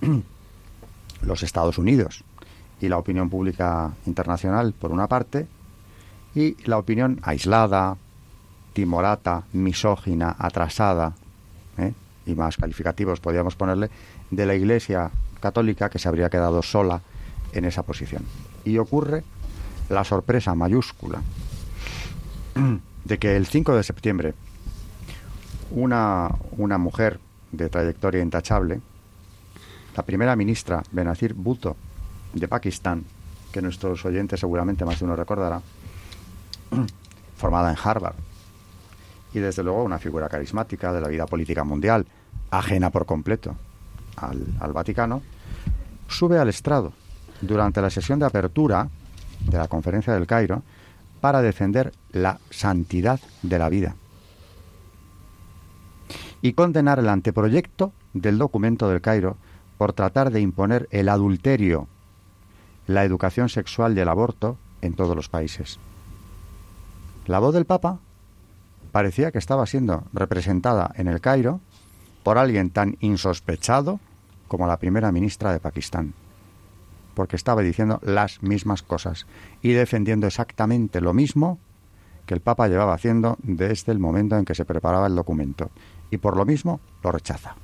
[1.22, 2.24] los Estados Unidos
[2.80, 5.46] y la opinión pública internacional, por una parte,
[6.34, 7.96] y la opinión aislada,
[8.72, 11.12] timorata, misógina, atrasada,
[11.78, 11.92] ¿eh?
[12.26, 13.90] y más calificativos podríamos ponerle,
[14.28, 17.00] de la Iglesia católica que se habría quedado sola
[17.52, 18.24] en esa posición.
[18.64, 19.24] Y ocurre
[19.88, 21.22] la sorpresa mayúscula
[23.04, 24.34] de que el 5 de septiembre
[25.70, 27.20] una, una mujer
[27.52, 28.80] de trayectoria intachable,
[29.96, 31.76] la primera ministra Benazir Bhutto
[32.32, 33.04] de Pakistán,
[33.52, 35.60] que nuestros oyentes seguramente más de uno recordará,
[37.36, 38.14] formada en Harvard,
[39.32, 42.06] y desde luego una figura carismática de la vida política mundial,
[42.50, 43.54] ajena por completo
[44.16, 45.22] al, al Vaticano,
[46.08, 46.92] sube al estrado
[47.40, 48.88] durante la sesión de apertura
[49.46, 50.62] de la conferencia del Cairo
[51.20, 53.94] para defender la santidad de la vida
[56.42, 59.36] y condenar el anteproyecto del documento del Cairo
[59.78, 61.86] por tratar de imponer el adulterio,
[62.86, 65.78] la educación sexual y el aborto en todos los países.
[67.26, 67.98] La voz del Papa
[68.92, 71.60] parecía que estaba siendo representada en el Cairo
[72.22, 74.00] por alguien tan insospechado
[74.48, 76.14] como la primera ministra de Pakistán
[77.20, 79.26] porque estaba diciendo las mismas cosas
[79.60, 81.58] y defendiendo exactamente lo mismo
[82.24, 85.70] que el Papa llevaba haciendo desde el momento en que se preparaba el documento,
[86.10, 87.56] y por lo mismo lo rechaza.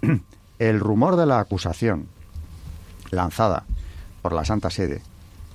[0.60, 2.06] El rumor de la acusación
[3.10, 3.64] lanzada
[4.22, 5.02] por la Santa Sede,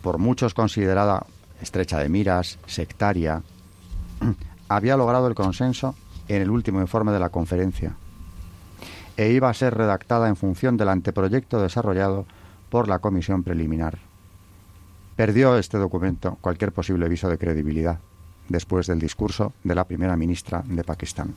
[0.02, 1.26] por muchos considerada
[1.62, 3.42] estrecha de miras, sectaria,
[4.68, 5.96] había logrado el consenso
[6.28, 7.96] en el último informe de la conferencia
[9.16, 12.26] e iba a ser redactada en función del anteproyecto desarrollado
[12.72, 14.00] por la comisión preliminar.
[15.18, 18.00] Perdió este documento cualquier posible viso de credibilidad
[18.48, 21.36] después del discurso de la primera ministra de Pakistán.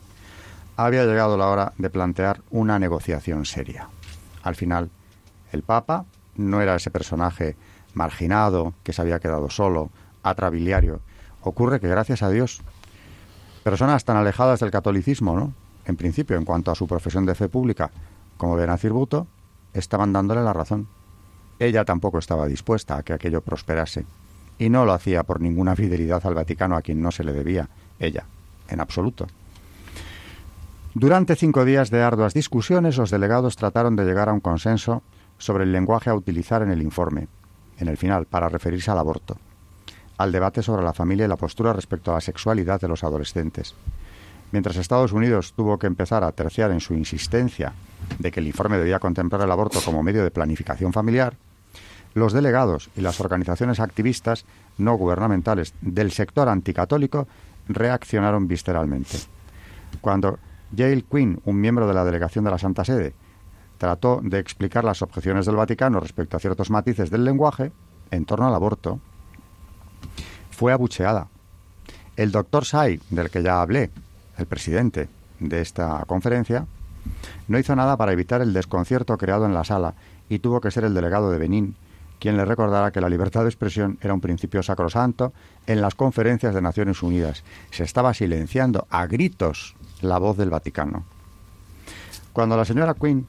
[0.77, 3.89] Había llegado la hora de plantear una negociación seria.
[4.43, 4.89] Al final,
[5.51, 6.05] el Papa
[6.37, 7.57] no era ese personaje
[7.93, 9.89] marginado que se había quedado solo,
[10.23, 11.01] atrabiliario.
[11.41, 12.61] Ocurre que, gracias a Dios,
[13.63, 15.53] personas tan alejadas del catolicismo, ¿no?
[15.85, 17.91] En principio, en cuanto a su profesión de fe pública,
[18.37, 19.27] como Benazir Bhutto,
[19.73, 20.87] estaban dándole la razón.
[21.59, 24.05] Ella tampoco estaba dispuesta a que aquello prosperase,
[24.57, 27.69] y no lo hacía por ninguna fidelidad al Vaticano a quien no se le debía,
[27.99, 28.25] ella,
[28.69, 29.27] en absoluto.
[30.93, 35.03] Durante cinco días de arduas discusiones, los delegados trataron de llegar a un consenso
[35.37, 37.27] sobre el lenguaje a utilizar en el informe,
[37.79, 39.37] en el final, para referirse al aborto,
[40.17, 43.75] al debate sobre la familia y la postura respecto a la sexualidad de los adolescentes.
[44.51, 47.73] Mientras Estados Unidos tuvo que empezar a terciar en su insistencia
[48.19, 51.35] de que el informe debía contemplar el aborto como medio de planificación familiar,
[52.15, 54.45] los delegados y las organizaciones activistas
[54.77, 57.27] no gubernamentales del sector anticatólico
[57.67, 59.17] reaccionaron visceralmente.
[60.01, 60.39] Cuando
[60.71, 63.13] Yale Quinn, un miembro de la delegación de la Santa Sede,
[63.77, 67.71] trató de explicar las objeciones del Vaticano respecto a ciertos matices del lenguaje
[68.11, 68.99] en torno al aborto,
[70.51, 71.27] fue abucheada.
[72.15, 73.91] El doctor Sai, del que ya hablé,
[74.37, 75.09] el presidente
[75.41, 76.65] de esta conferencia,
[77.49, 79.95] no hizo nada para evitar el desconcierto creado en la sala
[80.29, 81.75] y tuvo que ser el delegado de Benín
[82.19, 85.33] quien le recordara que la libertad de expresión era un principio sacrosanto
[85.67, 87.43] en las conferencias de Naciones Unidas.
[87.71, 91.03] Se estaba silenciando a gritos la voz del Vaticano.
[92.33, 93.27] Cuando la señora Quinn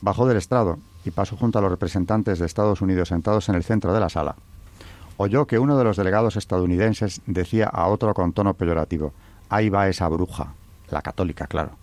[0.00, 3.64] bajó del estrado y pasó junto a los representantes de Estados Unidos sentados en el
[3.64, 4.36] centro de la sala,
[5.16, 9.12] oyó que uno de los delegados estadounidenses decía a otro con tono peyorativo,
[9.48, 10.54] ahí va esa bruja,
[10.90, 11.81] la católica, claro.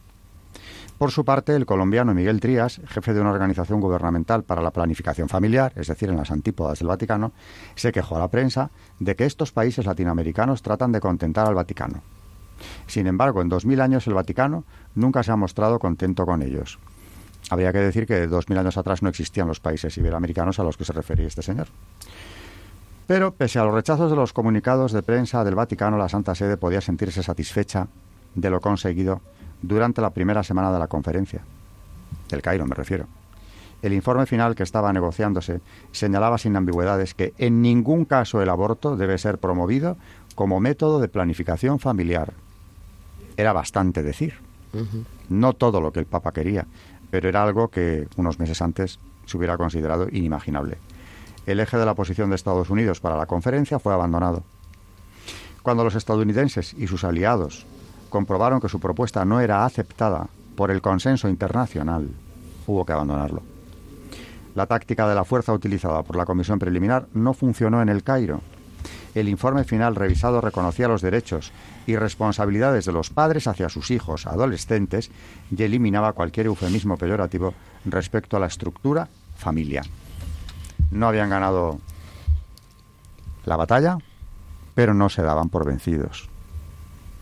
[0.99, 5.29] Por su parte, el colombiano Miguel Trías, jefe de una organización gubernamental para la planificación
[5.29, 7.31] familiar, es decir, en las antípodas del Vaticano,
[7.75, 8.69] se quejó a la prensa
[8.99, 12.01] de que estos países latinoamericanos tratan de contentar al Vaticano.
[12.85, 16.79] Sin embargo, en dos mil años el Vaticano nunca se ha mostrado contento con ellos.
[17.49, 20.75] Habría que decir que dos mil años atrás no existían los países iberoamericanos a los
[20.75, 21.67] que se refería este señor.
[23.07, 26.57] Pero, pese a los rechazos de los comunicados de prensa del Vaticano, la Santa Sede
[26.57, 27.87] podía sentirse satisfecha
[28.35, 29.21] de lo conseguido
[29.61, 31.41] durante la primera semana de la conferencia.
[32.29, 33.07] Del Cairo, me refiero.
[33.81, 38.97] El informe final que estaba negociándose señalaba sin ambigüedades que en ningún caso el aborto
[38.97, 39.95] debe ser promovido
[40.35, 42.33] como método de planificación familiar.
[43.37, 44.35] Era bastante decir.
[45.29, 46.67] No todo lo que el Papa quería,
[47.09, 50.77] pero era algo que unos meses antes se hubiera considerado inimaginable.
[51.45, 54.43] El eje de la posición de Estados Unidos para la conferencia fue abandonado.
[55.63, 57.65] Cuando los estadounidenses y sus aliados
[58.09, 62.09] comprobaron que su propuesta no era aceptada por el consenso internacional,
[62.67, 63.41] hubo que abandonarlo.
[64.55, 68.41] La táctica de la fuerza utilizada por la comisión preliminar no funcionó en el Cairo.
[69.15, 71.51] El informe final revisado reconocía los derechos
[71.87, 75.11] y responsabilidades de los padres hacia sus hijos adolescentes
[75.55, 77.53] y eliminaba cualquier eufemismo peyorativo
[77.85, 79.81] respecto a la estructura familia.
[80.91, 81.79] No habían ganado
[83.45, 83.97] la batalla,
[84.75, 86.29] pero no se daban por vencidos.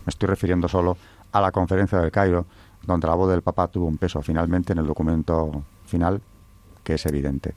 [0.08, 0.96] Me estoy refiriendo solo
[1.32, 2.46] a la conferencia del Cairo,
[2.82, 6.22] donde la voz del Papa tuvo un peso finalmente en el documento final,
[6.82, 7.52] que es evidente.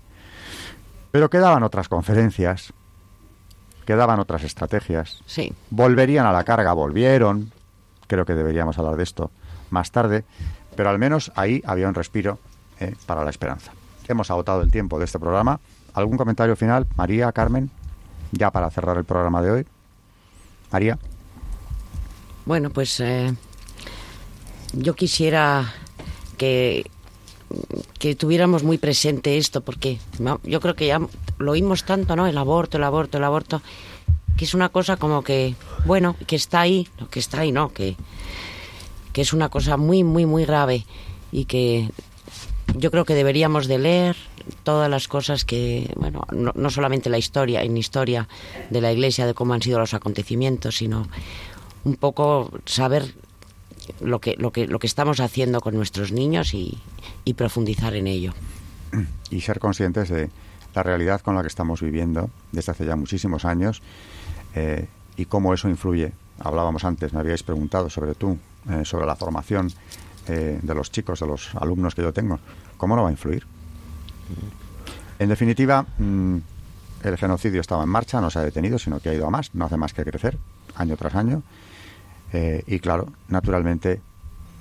[1.12, 2.74] Pero quedaban otras conferencias,
[3.86, 5.24] quedaban otras estrategias.
[5.26, 5.54] Sí.
[5.70, 7.54] Volverían a la carga, volvieron.
[8.08, 9.32] Creo que deberíamos hablar de esto
[9.70, 10.26] más tarde,
[10.76, 12.38] pero al menos ahí había un respiro
[12.82, 13.72] eh, para la esperanza.
[14.10, 15.62] Hemos agotado el tiempo de este programa.
[15.94, 17.72] ¿Algún comentario final, María, Carmen?
[18.34, 19.68] Ya para cerrar el programa de hoy.
[20.70, 21.00] María.
[22.46, 23.34] Bueno, pues eh,
[24.74, 25.74] yo quisiera
[26.38, 26.86] que,
[28.00, 30.00] que tuviéramos muy presente esto, porque
[30.44, 31.00] yo creo que ya
[31.38, 32.28] lo oímos tanto, ¿no?
[32.28, 33.62] El aborto, el aborto, el aborto,
[34.38, 37.72] que es una cosa como que, bueno, que está ahí, que está ahí, ¿no?
[37.74, 37.96] Que,
[39.14, 40.86] que es una cosa muy, muy, muy grave
[41.32, 41.90] y que
[42.76, 44.16] yo creo que deberíamos de leer
[44.64, 48.28] todas las cosas que, bueno, no, no solamente la historia, en historia
[48.70, 51.08] de la Iglesia, de cómo han sido los acontecimientos, sino
[51.84, 53.14] un poco saber
[54.00, 56.78] lo que, lo que, lo que estamos haciendo con nuestros niños y,
[57.36, 58.34] profundizar en ello.
[59.30, 60.30] Y ser conscientes de
[60.76, 63.82] la realidad con la que estamos viviendo desde hace ya muchísimos años
[64.54, 66.12] eh, y cómo eso influye.
[66.40, 68.38] Hablábamos antes, me habíais preguntado sobre tú,
[68.70, 69.72] eh, sobre la formación
[70.28, 72.40] eh, de los chicos, de los alumnos que yo tengo.
[72.78, 73.46] ¿Cómo no va a influir?
[75.20, 76.38] En definitiva, mm,
[77.04, 79.54] el genocidio estaba en marcha, no se ha detenido, sino que ha ido a más,
[79.54, 80.38] no hace más que crecer
[80.76, 81.44] año tras año.
[82.34, 84.02] Eh, y claro, naturalmente,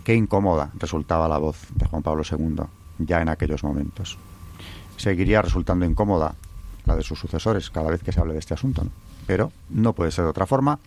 [0.04, 2.64] qué incómoda resultaba la voz de Juan Pablo II
[2.98, 4.18] ya en aquellos momentos.
[4.96, 6.34] Seguiría resultando incómoda
[6.84, 8.82] la de sus sucesores cada vez que se hable de este asunto,
[9.26, 10.78] pero no puede ser de otra forma.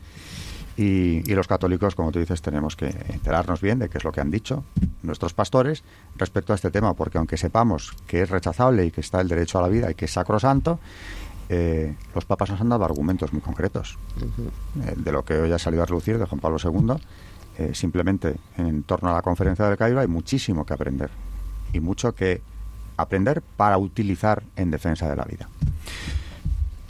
[0.75, 4.11] Y, y, los católicos, como tú dices, tenemos que enterarnos bien de qué es lo
[4.11, 4.63] que han dicho
[5.03, 5.83] nuestros pastores
[6.15, 9.59] respecto a este tema, porque aunque sepamos que es rechazable y que está el derecho
[9.59, 10.79] a la vida y que es sacrosanto,
[11.49, 15.59] eh, los papas nos han dado argumentos muy concretos eh, de lo que hoy ha
[15.59, 16.95] salido a relucir de Juan Pablo II.
[17.57, 21.11] Eh, simplemente en torno a la conferencia del Cairo hay muchísimo que aprender
[21.71, 22.41] y mucho que
[22.97, 25.47] aprender para utilizar en defensa de la vida.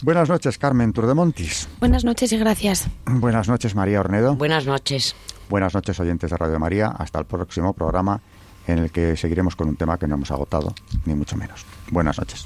[0.04, 1.70] Buenas noches, Carmen Turdemontis.
[1.80, 2.88] Buenas noches y gracias.
[3.06, 4.36] Buenas noches, María Ornedo.
[4.36, 5.16] Buenas noches.
[5.50, 6.88] Buenas noches, oyentes de Radio María.
[6.88, 8.22] Hasta el próximo programa
[8.68, 10.74] en el que seguiremos con un tema que no hemos agotado,
[11.06, 11.66] ni mucho menos.
[11.90, 12.46] Buenas noches.